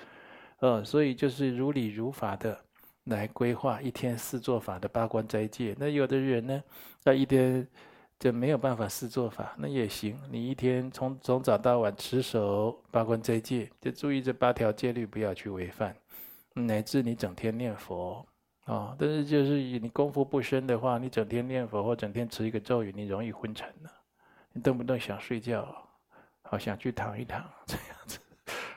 [0.60, 2.58] 呃，所以就是如理如法的
[3.06, 5.76] 来规划一天四做法的八关斋戒。
[5.80, 6.64] 那有的人呢，
[7.04, 7.68] 他一天
[8.24, 10.18] 就没有办法试做法，那也行。
[10.32, 15.94] 你一天从从早到晚持守八关斋戒，就注意这八条戒律不要去违犯，
[16.54, 18.26] 乃至你整天念佛
[18.64, 18.96] 啊、哦。
[18.98, 23.92] 但是就是你功夫不深的话，你整天念佛或整天持一个咒语，你容易昏沉了，
[24.54, 25.68] 你动不动想睡觉。
[26.44, 28.20] 好想去躺一躺，这样子，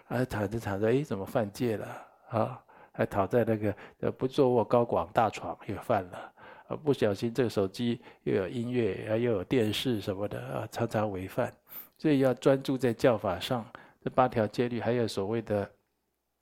[0.09, 1.87] 啊，躺着躺着，哎，怎么犯戒了？
[2.31, 6.33] 啊，还躺在那个呃不坐卧高广大床也犯了，
[6.69, 11.53] 啊，不小心这个手机又有音乐啊，又有电视什么的啊，常常违犯，
[11.99, 13.65] 所以要专注在教法上。
[14.03, 15.71] 这八条戒律还有所谓的，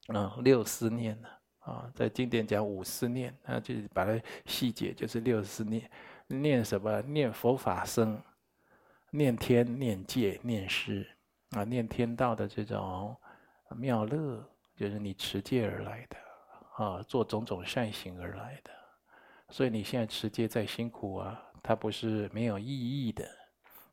[0.08, 1.28] 嗯，六思念呢，
[1.60, 5.90] 啊，在经典讲五思念，啊，就是把它细解，就是六思念，
[6.26, 7.00] 念什么？
[7.02, 8.20] 念佛法僧，
[9.10, 11.06] 念天，念戒，念师。
[11.50, 13.16] 啊，念天道的这种
[13.76, 14.44] 妙乐，
[14.76, 16.16] 就是你持戒而来的，
[16.84, 18.70] 啊，做种种善行而来的。
[19.54, 23.24] 所以你现在持戒再辛苦啊，它不是没有意义的，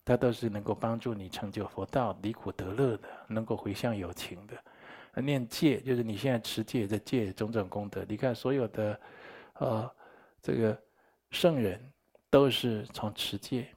[0.03, 5.21] 它都是能够帮助你成就佛道、离苦得乐的，能够回向有情的。
[5.21, 8.03] 念戒就是你现在持戒在戒种种功德。
[8.09, 8.99] 你看所有的，
[9.59, 9.95] 呃，
[10.41, 10.75] 这个
[11.29, 11.79] 圣人
[12.27, 13.67] 都是从持戒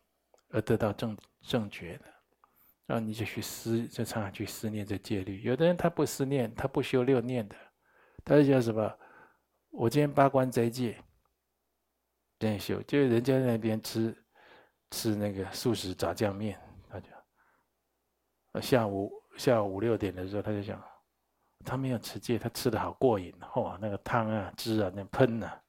[0.49, 2.05] 而得到正正觉的。
[2.87, 5.43] 然后你就去思，就常常去思念这戒律。
[5.43, 7.55] 有的人他不思念，他不修六念的，
[8.25, 8.91] 他就叫什么？
[9.69, 10.97] 我今天八关斋戒，
[12.39, 12.83] 这样修。
[12.83, 14.17] 就人家那边吃
[14.91, 20.83] 吃那个素食炸酱面，他就下午下午五六点的时候，他就想，
[21.65, 25.63] 他没有持戒，他吃的好过瘾，哇，那个汤啊汁啊那喷啊，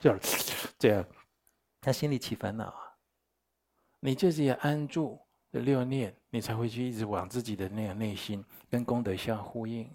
[0.00, 0.14] 就
[0.78, 1.04] 这样，
[1.80, 2.82] 他心里起烦恼啊。
[4.00, 5.18] 你就是要安住
[5.50, 5.60] 的。
[5.60, 9.90] 六念，你才会去一直往自己的那个内心跟功德相呼应，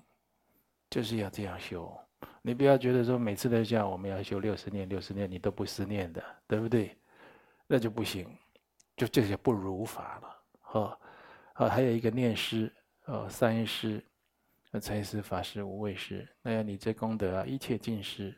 [0.89, 1.95] 就是要这样修。
[2.41, 6.97] 你不要觉得说每次都像我们要修六十念，六十念你都不思念的，对不对？
[7.67, 8.27] 那就不行，
[8.97, 10.43] 就这些不如法了。
[10.73, 10.99] 哦，
[11.53, 12.71] 好，还有一个念师，
[13.05, 14.03] 哦，三师，
[14.81, 18.35] 财师、法师、无畏师，那样你这功德啊，一切尽失。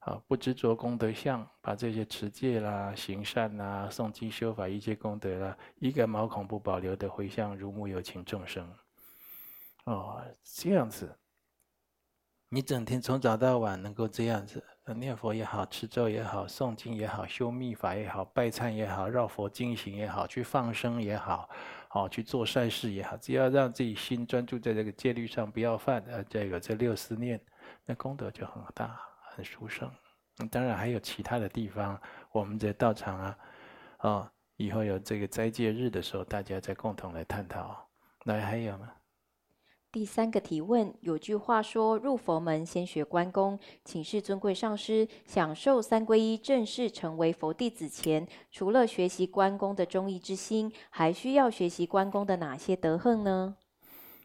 [0.00, 8.66] 啊，不执着功德相，把这些持戒啦、行善啦、诵经修法一切功德啦，一个毛孔不保留的回向如母有情众生。
[9.84, 11.14] 哦，这样子，
[12.52, 14.62] 你整天从早到晚能够这样子
[14.96, 21.48] 念佛也好，持咒也好，诵经也好，修密法也好，拜忏也好，绕佛经行也好，去放生也好，
[21.88, 27.40] 好去做善事也好，只要让自己心专注在这个戒律上，不要犯呃这个这六思念，
[27.86, 29.00] 那功德就很大。
[29.32, 29.88] 很殊胜，
[30.50, 31.98] 当然还有其他的地方，
[32.32, 33.38] 我们在道场啊，
[33.98, 37.88] 啊，以后有这个斋戒日的时候，大家再共同来探讨。
[38.24, 38.90] 那还有吗？
[39.92, 53.56] 第三个提问，有句话说：“入佛门先学关公。”请示尊贵上师，享受三皈依，正式成为佛弟子前，除了学习关公的忠义之心，还需要学习关公的哪些德行呢？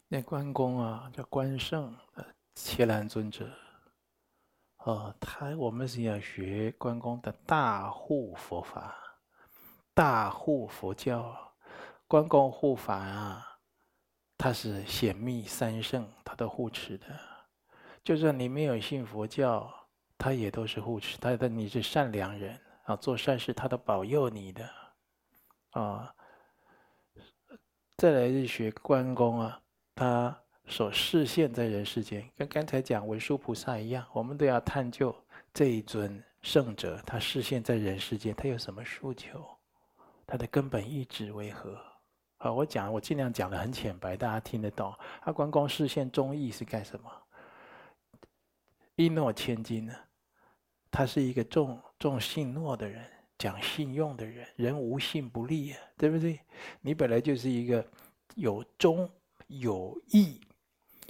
[0.07, 1.95] 那关公啊，叫关圣，
[2.53, 3.49] 伽蓝尊者。
[4.83, 8.95] 哦，他我们是要学关公的大护佛法，
[9.95, 11.35] 大护佛教。
[12.07, 13.54] 关公护法啊，
[14.37, 17.05] 他是显密三圣，他都护持的。
[18.03, 19.71] 就算你没有信佛教，
[20.17, 21.17] 他也都是护持。
[21.17, 24.69] 他的你是善良人啊，做善事他都保佑你的。
[25.71, 26.13] 啊，
[27.97, 29.61] 再来是学关公啊，
[29.93, 30.41] 他。
[30.67, 35.15] 所示现在人世间，跟刚才讲文殊菩萨一样，我们都要探究
[35.53, 39.45] 这一尊圣者，他示现在人世间，他有什么诉求？
[40.25, 41.79] 他的根本意志为何？
[42.45, 44.93] 好，我讲，我尽量讲得很浅白，大家听得懂。
[45.23, 47.11] 他关公示现忠义是干什么？
[48.97, 49.95] 一诺千金呢？
[50.91, 53.03] 他是一个重重信诺的人，
[53.39, 54.47] 讲信用的人。
[54.57, 56.39] 人无信不立啊，对不对？
[56.81, 57.83] 你本来就是一个
[58.35, 59.09] 有忠
[59.47, 60.39] 有义，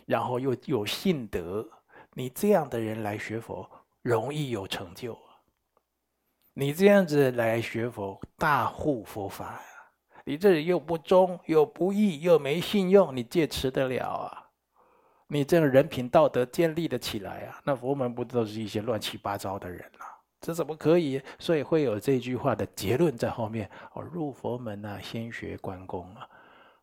[0.06, 1.70] 然后又有信德，
[2.14, 3.70] 你这样的人来学佛，
[4.04, 5.20] 容易有成就。
[6.54, 9.62] 你这样子来学佛，大护佛法！
[10.26, 14.42] 你这里又不忠又不义又没信用，你戒持得了啊？
[15.28, 17.62] 你这样人品道德建立的起来啊？
[17.64, 20.06] 那佛门不都是一些乱七八糟的人啊？
[20.42, 21.22] 这怎么可以？
[21.40, 26.28] 所以会有这句话的结论在后面：哦，入佛门啊，先学关公啊。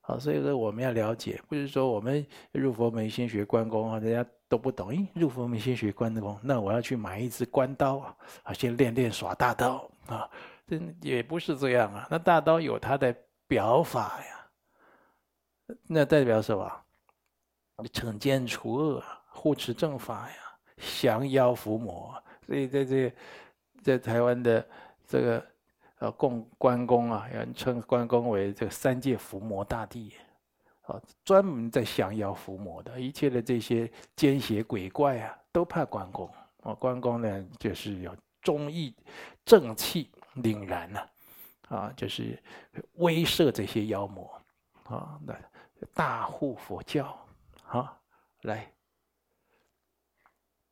[0.01, 4.89] 好，所以说我们要了解，不是说我们入佛门先学关公啊，人家都不懂。
[4.89, 7.99] 诶，入佛门先学关公，那我要去买一支关刀
[8.43, 10.29] 啊，先练练耍大刀啊，
[10.67, 12.09] 这也不是这样啊。
[12.11, 13.15] 那大刀有它的
[13.53, 14.47] 表法呀，
[15.87, 16.73] 那代表什么？
[17.93, 20.37] 惩奸除恶，护持正法呀，
[20.99, 22.15] 降妖伏魔。
[22.47, 23.15] 所以在这
[23.83, 24.67] 在台湾的
[25.07, 25.47] 这个。
[25.99, 30.13] 呃，供关公啊，人称关公为这个三界伏魔大帝，
[30.81, 36.29] 啊，专门在降妖伏魔的，一切的这些奸邪鬼怪啊，都怕关公。
[36.65, 38.93] 啊，关公呢，就是有忠义
[39.45, 41.07] 正气凛然呐，啊，
[41.97, 42.39] 就是
[42.95, 44.31] 威慑这些妖魔，
[44.85, 45.35] 啊，那
[45.95, 47.19] 大护佛教，
[47.67, 47.99] 啊，
[48.43, 48.73] 来，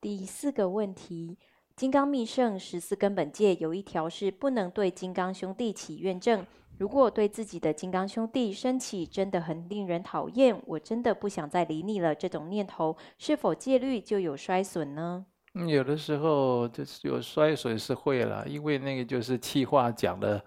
[0.00, 1.38] 第四个问题。
[1.76, 6.44] 金刚密圣十四根本戒有一条是不能对金刚兄弟起怨憎。
[6.76, 15.24] 如果对自己的金刚兄弟生起真的很令人讨厌，我真的不想再理你了这种念头，是否戒律就有衰损呢？
[15.66, 20.44] 有的时候就是有衰损是会了，因为那个就是气话讲的。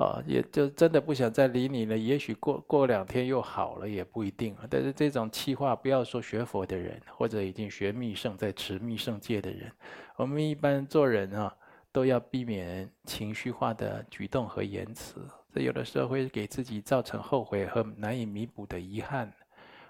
[0.00, 1.96] 啊，也就真的不想再理你了。
[1.96, 4.56] 也许过过两天又好了，也不一定。
[4.70, 9.70] 但是这种气话，不要说学佛的人，或者已经学密圣在持密圣戒的人，
[10.16, 11.54] 我们一般做人啊，
[11.92, 15.20] 都要避免情绪化的举动和言辞。
[15.52, 19.30] 这有的时候会给自己造成后悔和难以弥补的遗憾。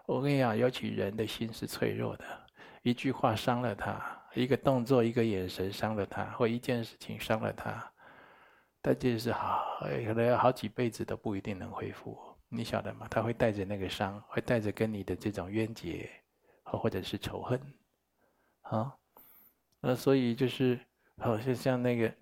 [0.07, 2.25] 我跟你讲，尤其人的心是脆弱的，
[2.83, 4.03] 一句话伤了他，
[4.35, 7.89] 一个动作、一个眼神伤了他，或一件事情伤了他。
[8.83, 12.19] 但就是好，可能要好几辈子都不一定能恢复，
[12.49, 13.07] 你晓得吗？
[13.11, 16.09] 他会带着那个伤，会带着跟你的这种冤结，
[16.65, 17.61] 或者是仇恨，
[18.63, 18.97] 啊，
[19.81, 20.81] 那所以就是，
[21.19, 22.13] 好像像那个。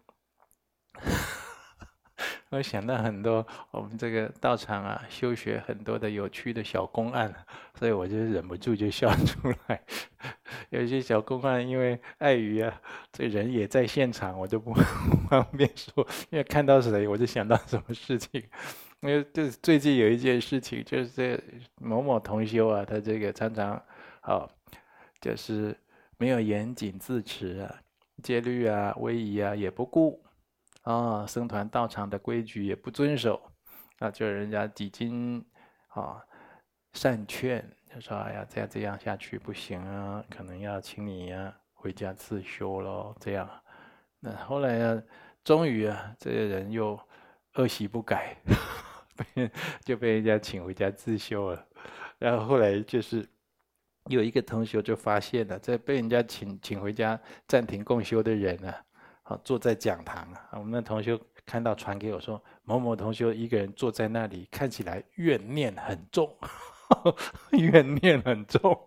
[2.50, 7.34] 我想到很多我们这个道场啊，修学很多的有趣的小公案，
[7.74, 9.80] 所以我就忍不住就笑出来。
[10.70, 12.80] 有些小公案，因为碍于啊，
[13.12, 14.72] 这人也在现场，我就不
[15.28, 16.06] 方便说。
[16.30, 18.42] 因为看到谁，我就想到什么事情。
[19.00, 21.38] 因为就是最近有一件事情，就是这
[21.80, 23.80] 某某同修啊，他这个常常
[24.20, 24.50] 好，
[25.20, 25.76] 就是
[26.16, 27.74] 没有严谨自持啊，
[28.22, 30.18] 戒律啊、威仪啊也不顾。
[30.88, 33.38] 啊，僧团道场的规矩也不遵守，
[33.98, 35.44] 啊，就人家几经
[35.88, 36.18] 啊
[36.94, 37.62] 善劝，
[37.94, 43.14] 就说哎呀，这样这样下去不行啊，可能要请你呀、啊、回家自修喽。
[43.20, 43.46] 这样，
[44.18, 45.02] 那后来啊，
[45.44, 46.98] 终于啊，这个人又
[47.56, 48.34] 恶习不改，
[49.84, 51.66] 就被人家请回家自修了。
[52.18, 53.28] 然后后来就是
[54.06, 58.84] 有一个同学就发现了，这被人家请请回家暂停共修的人啊。
[59.44, 66.34] 坐在讲堂啊，我们的同学看到传给我说，某某同学一个人坐在那里，看起来怨念很重，
[67.52, 68.78] 怨念很重。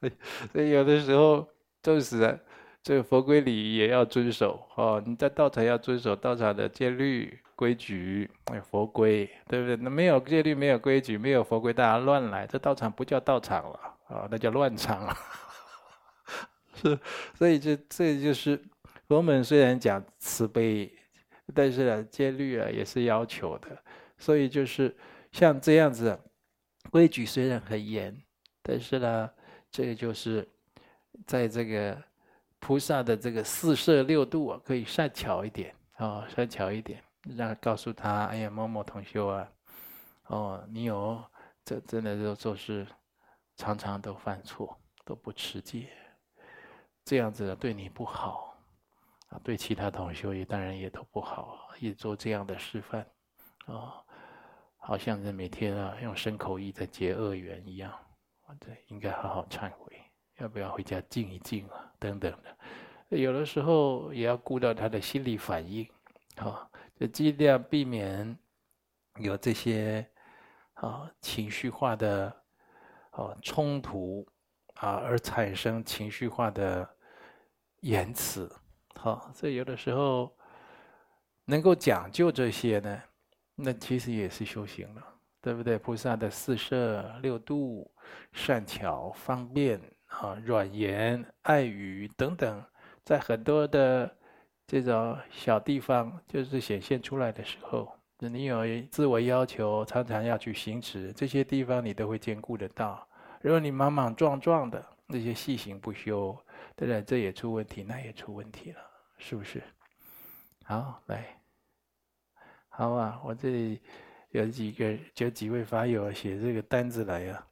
[0.52, 1.46] 所以有的时候
[1.82, 2.38] 就是，
[2.82, 5.02] 这个佛规礼仪也要遵守哦。
[5.04, 8.30] 你在道场要遵守道场的戒律规矩，
[8.70, 9.76] 佛规，对不对？
[9.76, 15.16] 那没有戒律，没有规矩，没有佛规，大家乱来，这道场不叫道场了啊，那叫乱场了。
[16.74, 16.98] 是，
[17.34, 18.60] 所以这这就是。
[19.08, 20.94] 佛门虽然讲慈悲，
[21.54, 23.82] 但是呢，戒律啊也是要求的。
[24.18, 24.94] 所以就是
[25.32, 26.18] 像这样子，
[26.90, 28.14] 规矩虽然很严，
[28.62, 29.30] 但是呢，
[29.70, 30.46] 这个就是
[31.26, 31.96] 在这个
[32.58, 37.02] 菩萨的这个四摄六度啊，可以善巧一点啊、哦，善巧一点，
[37.36, 39.50] 让告诉他：哎呀，某某同修啊，
[40.26, 41.18] 哦，你有
[41.64, 42.86] 这真的就就是
[43.56, 45.88] 常常都犯错，都不持戒，
[47.06, 48.47] 这样子对你不好。
[49.28, 53.06] 啊，对其他同学也当然也都不好，也做这样的示范，
[53.66, 54.02] 啊，
[54.76, 57.92] 好像是每天啊用身口意在结恶缘一样，
[58.46, 60.00] 啊，对，应该好好忏悔，
[60.38, 61.92] 要不要回家静一静啊？
[61.98, 65.86] 等等的，有的时候也要顾到他的心理反应，
[66.36, 66.66] 啊，
[66.98, 68.38] 就尽量避免
[69.18, 70.08] 有这些
[70.72, 72.34] 啊情绪化的
[73.10, 74.26] 啊冲突
[74.76, 76.88] 啊，而产生情绪化的
[77.80, 78.50] 言辞，
[79.00, 80.36] 好，所以有的时候
[81.44, 83.00] 能够讲究这些呢，
[83.54, 85.02] 那其实也是修行了，
[85.40, 85.78] 对不对？
[85.78, 87.88] 菩萨的四摄六度、
[88.32, 92.60] 善巧方便啊、软言爱语等等。
[93.04, 94.12] 在很多的
[94.66, 103.06] 这种小地方，就是显现出来的时候，你有自我要求，常常要去行持，这些地方你都会兼顾得到。
[103.42, 106.36] 如果你莽莽撞撞的那些细行不修，
[106.74, 108.80] 当然这也出问题，那也出问题了，
[109.18, 109.62] 是不是？
[110.64, 111.38] 好，来，
[112.68, 113.80] 好啊，我这里
[114.30, 117.46] 有几个，有几位法友写这个单子来、啊。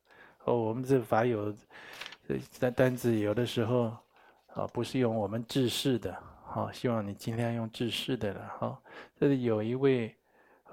[0.45, 1.55] 哦，我们这法友
[2.27, 3.97] 这单单子有的时候。
[4.57, 8.83] 啊，不是用我们制式的，好，希望你尽量用制式的了，哈。
[9.15, 10.17] 这里有一位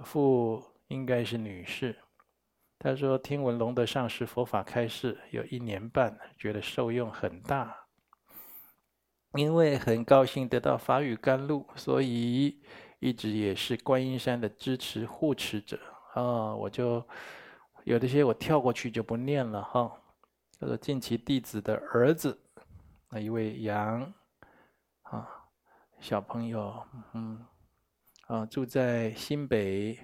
[0.05, 1.93] 妇，应该是女士，
[2.79, 7.75] 她说听闻龙德上师佛法开示有一年半，觉得受用很大，
[9.35, 12.61] 因为很高兴得到法语甘露，所以
[12.99, 15.79] 一直也是观音山的支持护持者
[16.13, 16.55] 啊。
[16.55, 17.05] 我就
[17.83, 19.91] 有的些我跳过去就不念了哈。
[20.59, 22.39] 叫做近期弟子的儿子。
[23.09, 24.13] 那一位杨
[25.01, 25.27] 啊
[25.99, 27.45] 小朋友，嗯
[28.27, 29.99] 啊住在新北，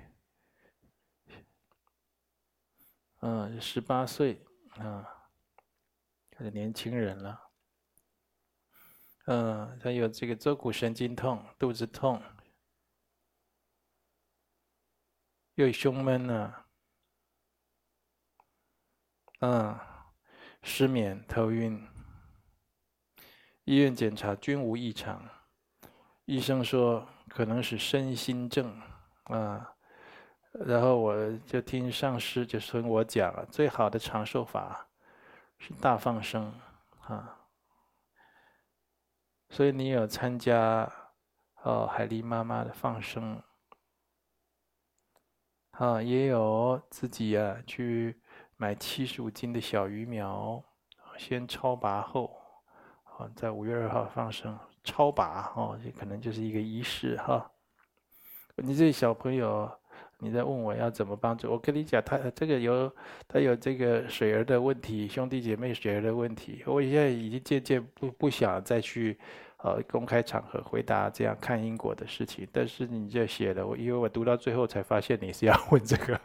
[3.21, 4.45] 嗯十八岁
[4.77, 5.07] 啊，
[6.31, 7.39] 他是年轻人了，
[9.31, 12.19] 嗯他有这个坐骨神经痛，肚子痛，
[15.53, 16.55] 又胸闷呢，
[19.41, 19.79] 嗯
[20.63, 21.87] 失眠头晕。
[23.65, 25.23] 医院检查均无异常，
[26.25, 28.81] 医生说可能是身心症
[29.25, 29.75] 啊。
[30.53, 34.89] 然后我就听上师就跟我讲，最好的长寿法
[35.59, 36.51] 是大放生
[37.01, 37.38] 啊。
[39.49, 40.91] 所以你有参加
[41.63, 43.41] 哦海丽妈妈的放生
[45.71, 48.21] 啊，也有自己啊去
[48.57, 50.63] 买七十五斤的小鱼苗，
[51.17, 52.35] 先超拔后。
[53.03, 57.51] 啊在五月二号放生超拔哦，这可能就是一个仪式哈。
[58.55, 59.78] 你这小朋友，
[60.21, 61.49] 你在问我要怎么帮助？
[61.49, 62.91] 我跟你讲，他这个有
[63.27, 66.61] 他有这个水儿的问题，兄弟姐妹水儿的问题。
[66.65, 69.17] 我现在已经渐渐不不想再去
[69.63, 72.45] 呃公开场合回答这样看因果的事情。
[72.51, 76.19] 但是你这写了，我因为我读到最后才发现你是要问这个，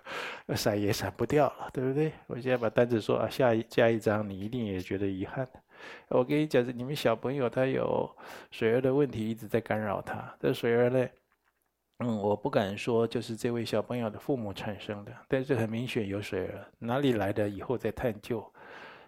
[0.56, 2.12] 闪也闪不掉了，对不对？
[2.26, 5.46] 我现在把单子说啊，下一下一张你一定也觉得遗憾。
[6.08, 8.10] 我跟你讲，你们小朋友他有
[8.50, 10.34] 水儿的问题一直在干扰他。
[10.40, 11.06] 这水儿呢，
[11.98, 18.52] 嗯，我不敢说就是这位小朋友的父母产生的，但是很明显有水儿，哪里来的以后再探究。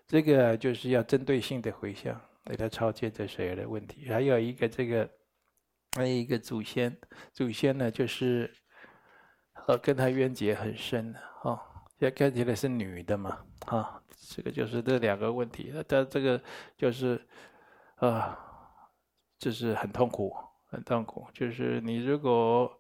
[0.06, 4.08] 这个就是要针对性的回向，给他超荐这水儿的问题。
[4.08, 5.10] 还有一个这个，
[5.96, 6.96] 还有一个祖先，
[7.32, 8.52] 祖先呢就是，
[9.66, 11.58] 呃，跟他冤结很深的哦，
[11.98, 13.30] 现在看起来是女的嘛，
[13.66, 14.02] 啊、哦。
[14.28, 16.40] 这个就是这两个问题，他这个
[16.76, 17.20] 就是，
[17.96, 18.36] 啊，
[19.38, 20.34] 就是很痛苦，
[20.76, 21.26] 很痛苦。
[21.32, 22.70] 就是你如果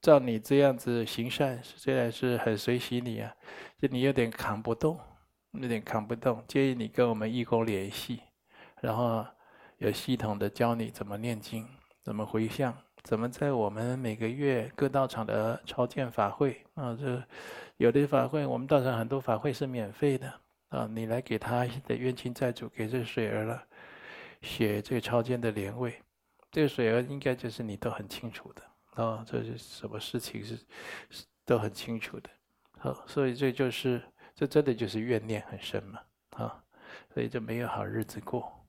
[0.00, 3.34] 照你这样子行善，虽然是很随喜你啊，
[3.80, 4.96] 就你有点扛不动，
[5.50, 6.42] 有点扛不动。
[6.46, 8.20] 建议你跟我们义工联系，
[8.80, 9.26] 然后
[9.78, 11.66] 有系统的教你怎么念经，
[12.04, 12.72] 怎么回向，
[13.02, 17.20] 怎么在我们每个月各道场的超荐法会啊，这
[17.76, 20.32] 有的法会，我们道场很多法会是免费的。
[20.68, 23.62] 啊，你来给他的冤亲债主，给这水儿了，
[24.40, 26.00] 写这个超荐的莲位，
[26.52, 28.62] 这个水儿应该就是你都很清楚的
[29.02, 30.54] 啊，这是什么事情是
[31.08, 32.30] 是都很清楚的，
[32.78, 34.00] 好，所以这就是
[34.34, 36.00] 这真的就是怨念很深嘛，
[36.36, 36.62] 啊，
[37.14, 38.68] 所以就没有好日子过。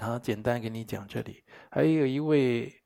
[0.00, 2.82] 好，简单给你讲这里，还有一位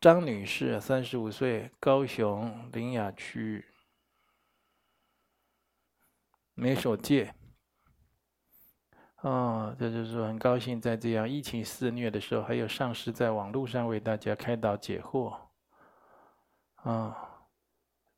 [0.00, 3.66] 张女士，三十五岁，高雄苓雅区。
[6.54, 7.34] 没守戒，
[9.24, 15.34] 哦，这就是很高兴在这样疫情肆虐的时候，还有上师在网络上为大家开导解惑。
[16.74, 17.48] 啊、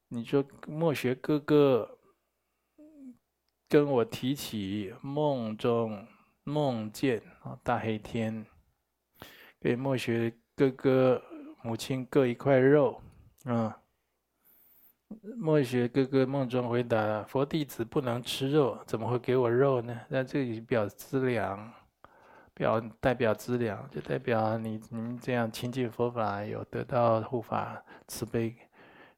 [0.08, 1.98] 你说墨学哥哥
[3.68, 6.04] 跟我提起梦中
[6.42, 8.44] 梦见啊大黑天，
[9.60, 11.22] 给墨学哥哥
[11.62, 13.00] 母亲割一块肉，
[13.44, 13.80] 啊、
[15.36, 20.00] 墨学哥哥梦中回答：“佛弟子不能吃肉，怎么会给我肉呢？
[20.08, 21.72] 那这里表资粮。
[22.58, 28.56] 表代表资粮，就代表你你们这样亲近佛法，有得到护法慈悲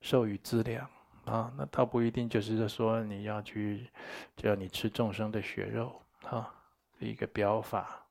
[0.01, 0.85] 授予资粮
[1.25, 1.53] 啊。
[1.57, 3.87] 那倒不一定就是说你要去，
[4.35, 6.53] 就要你吃众生的血肉啊，
[6.99, 8.08] 一个表法。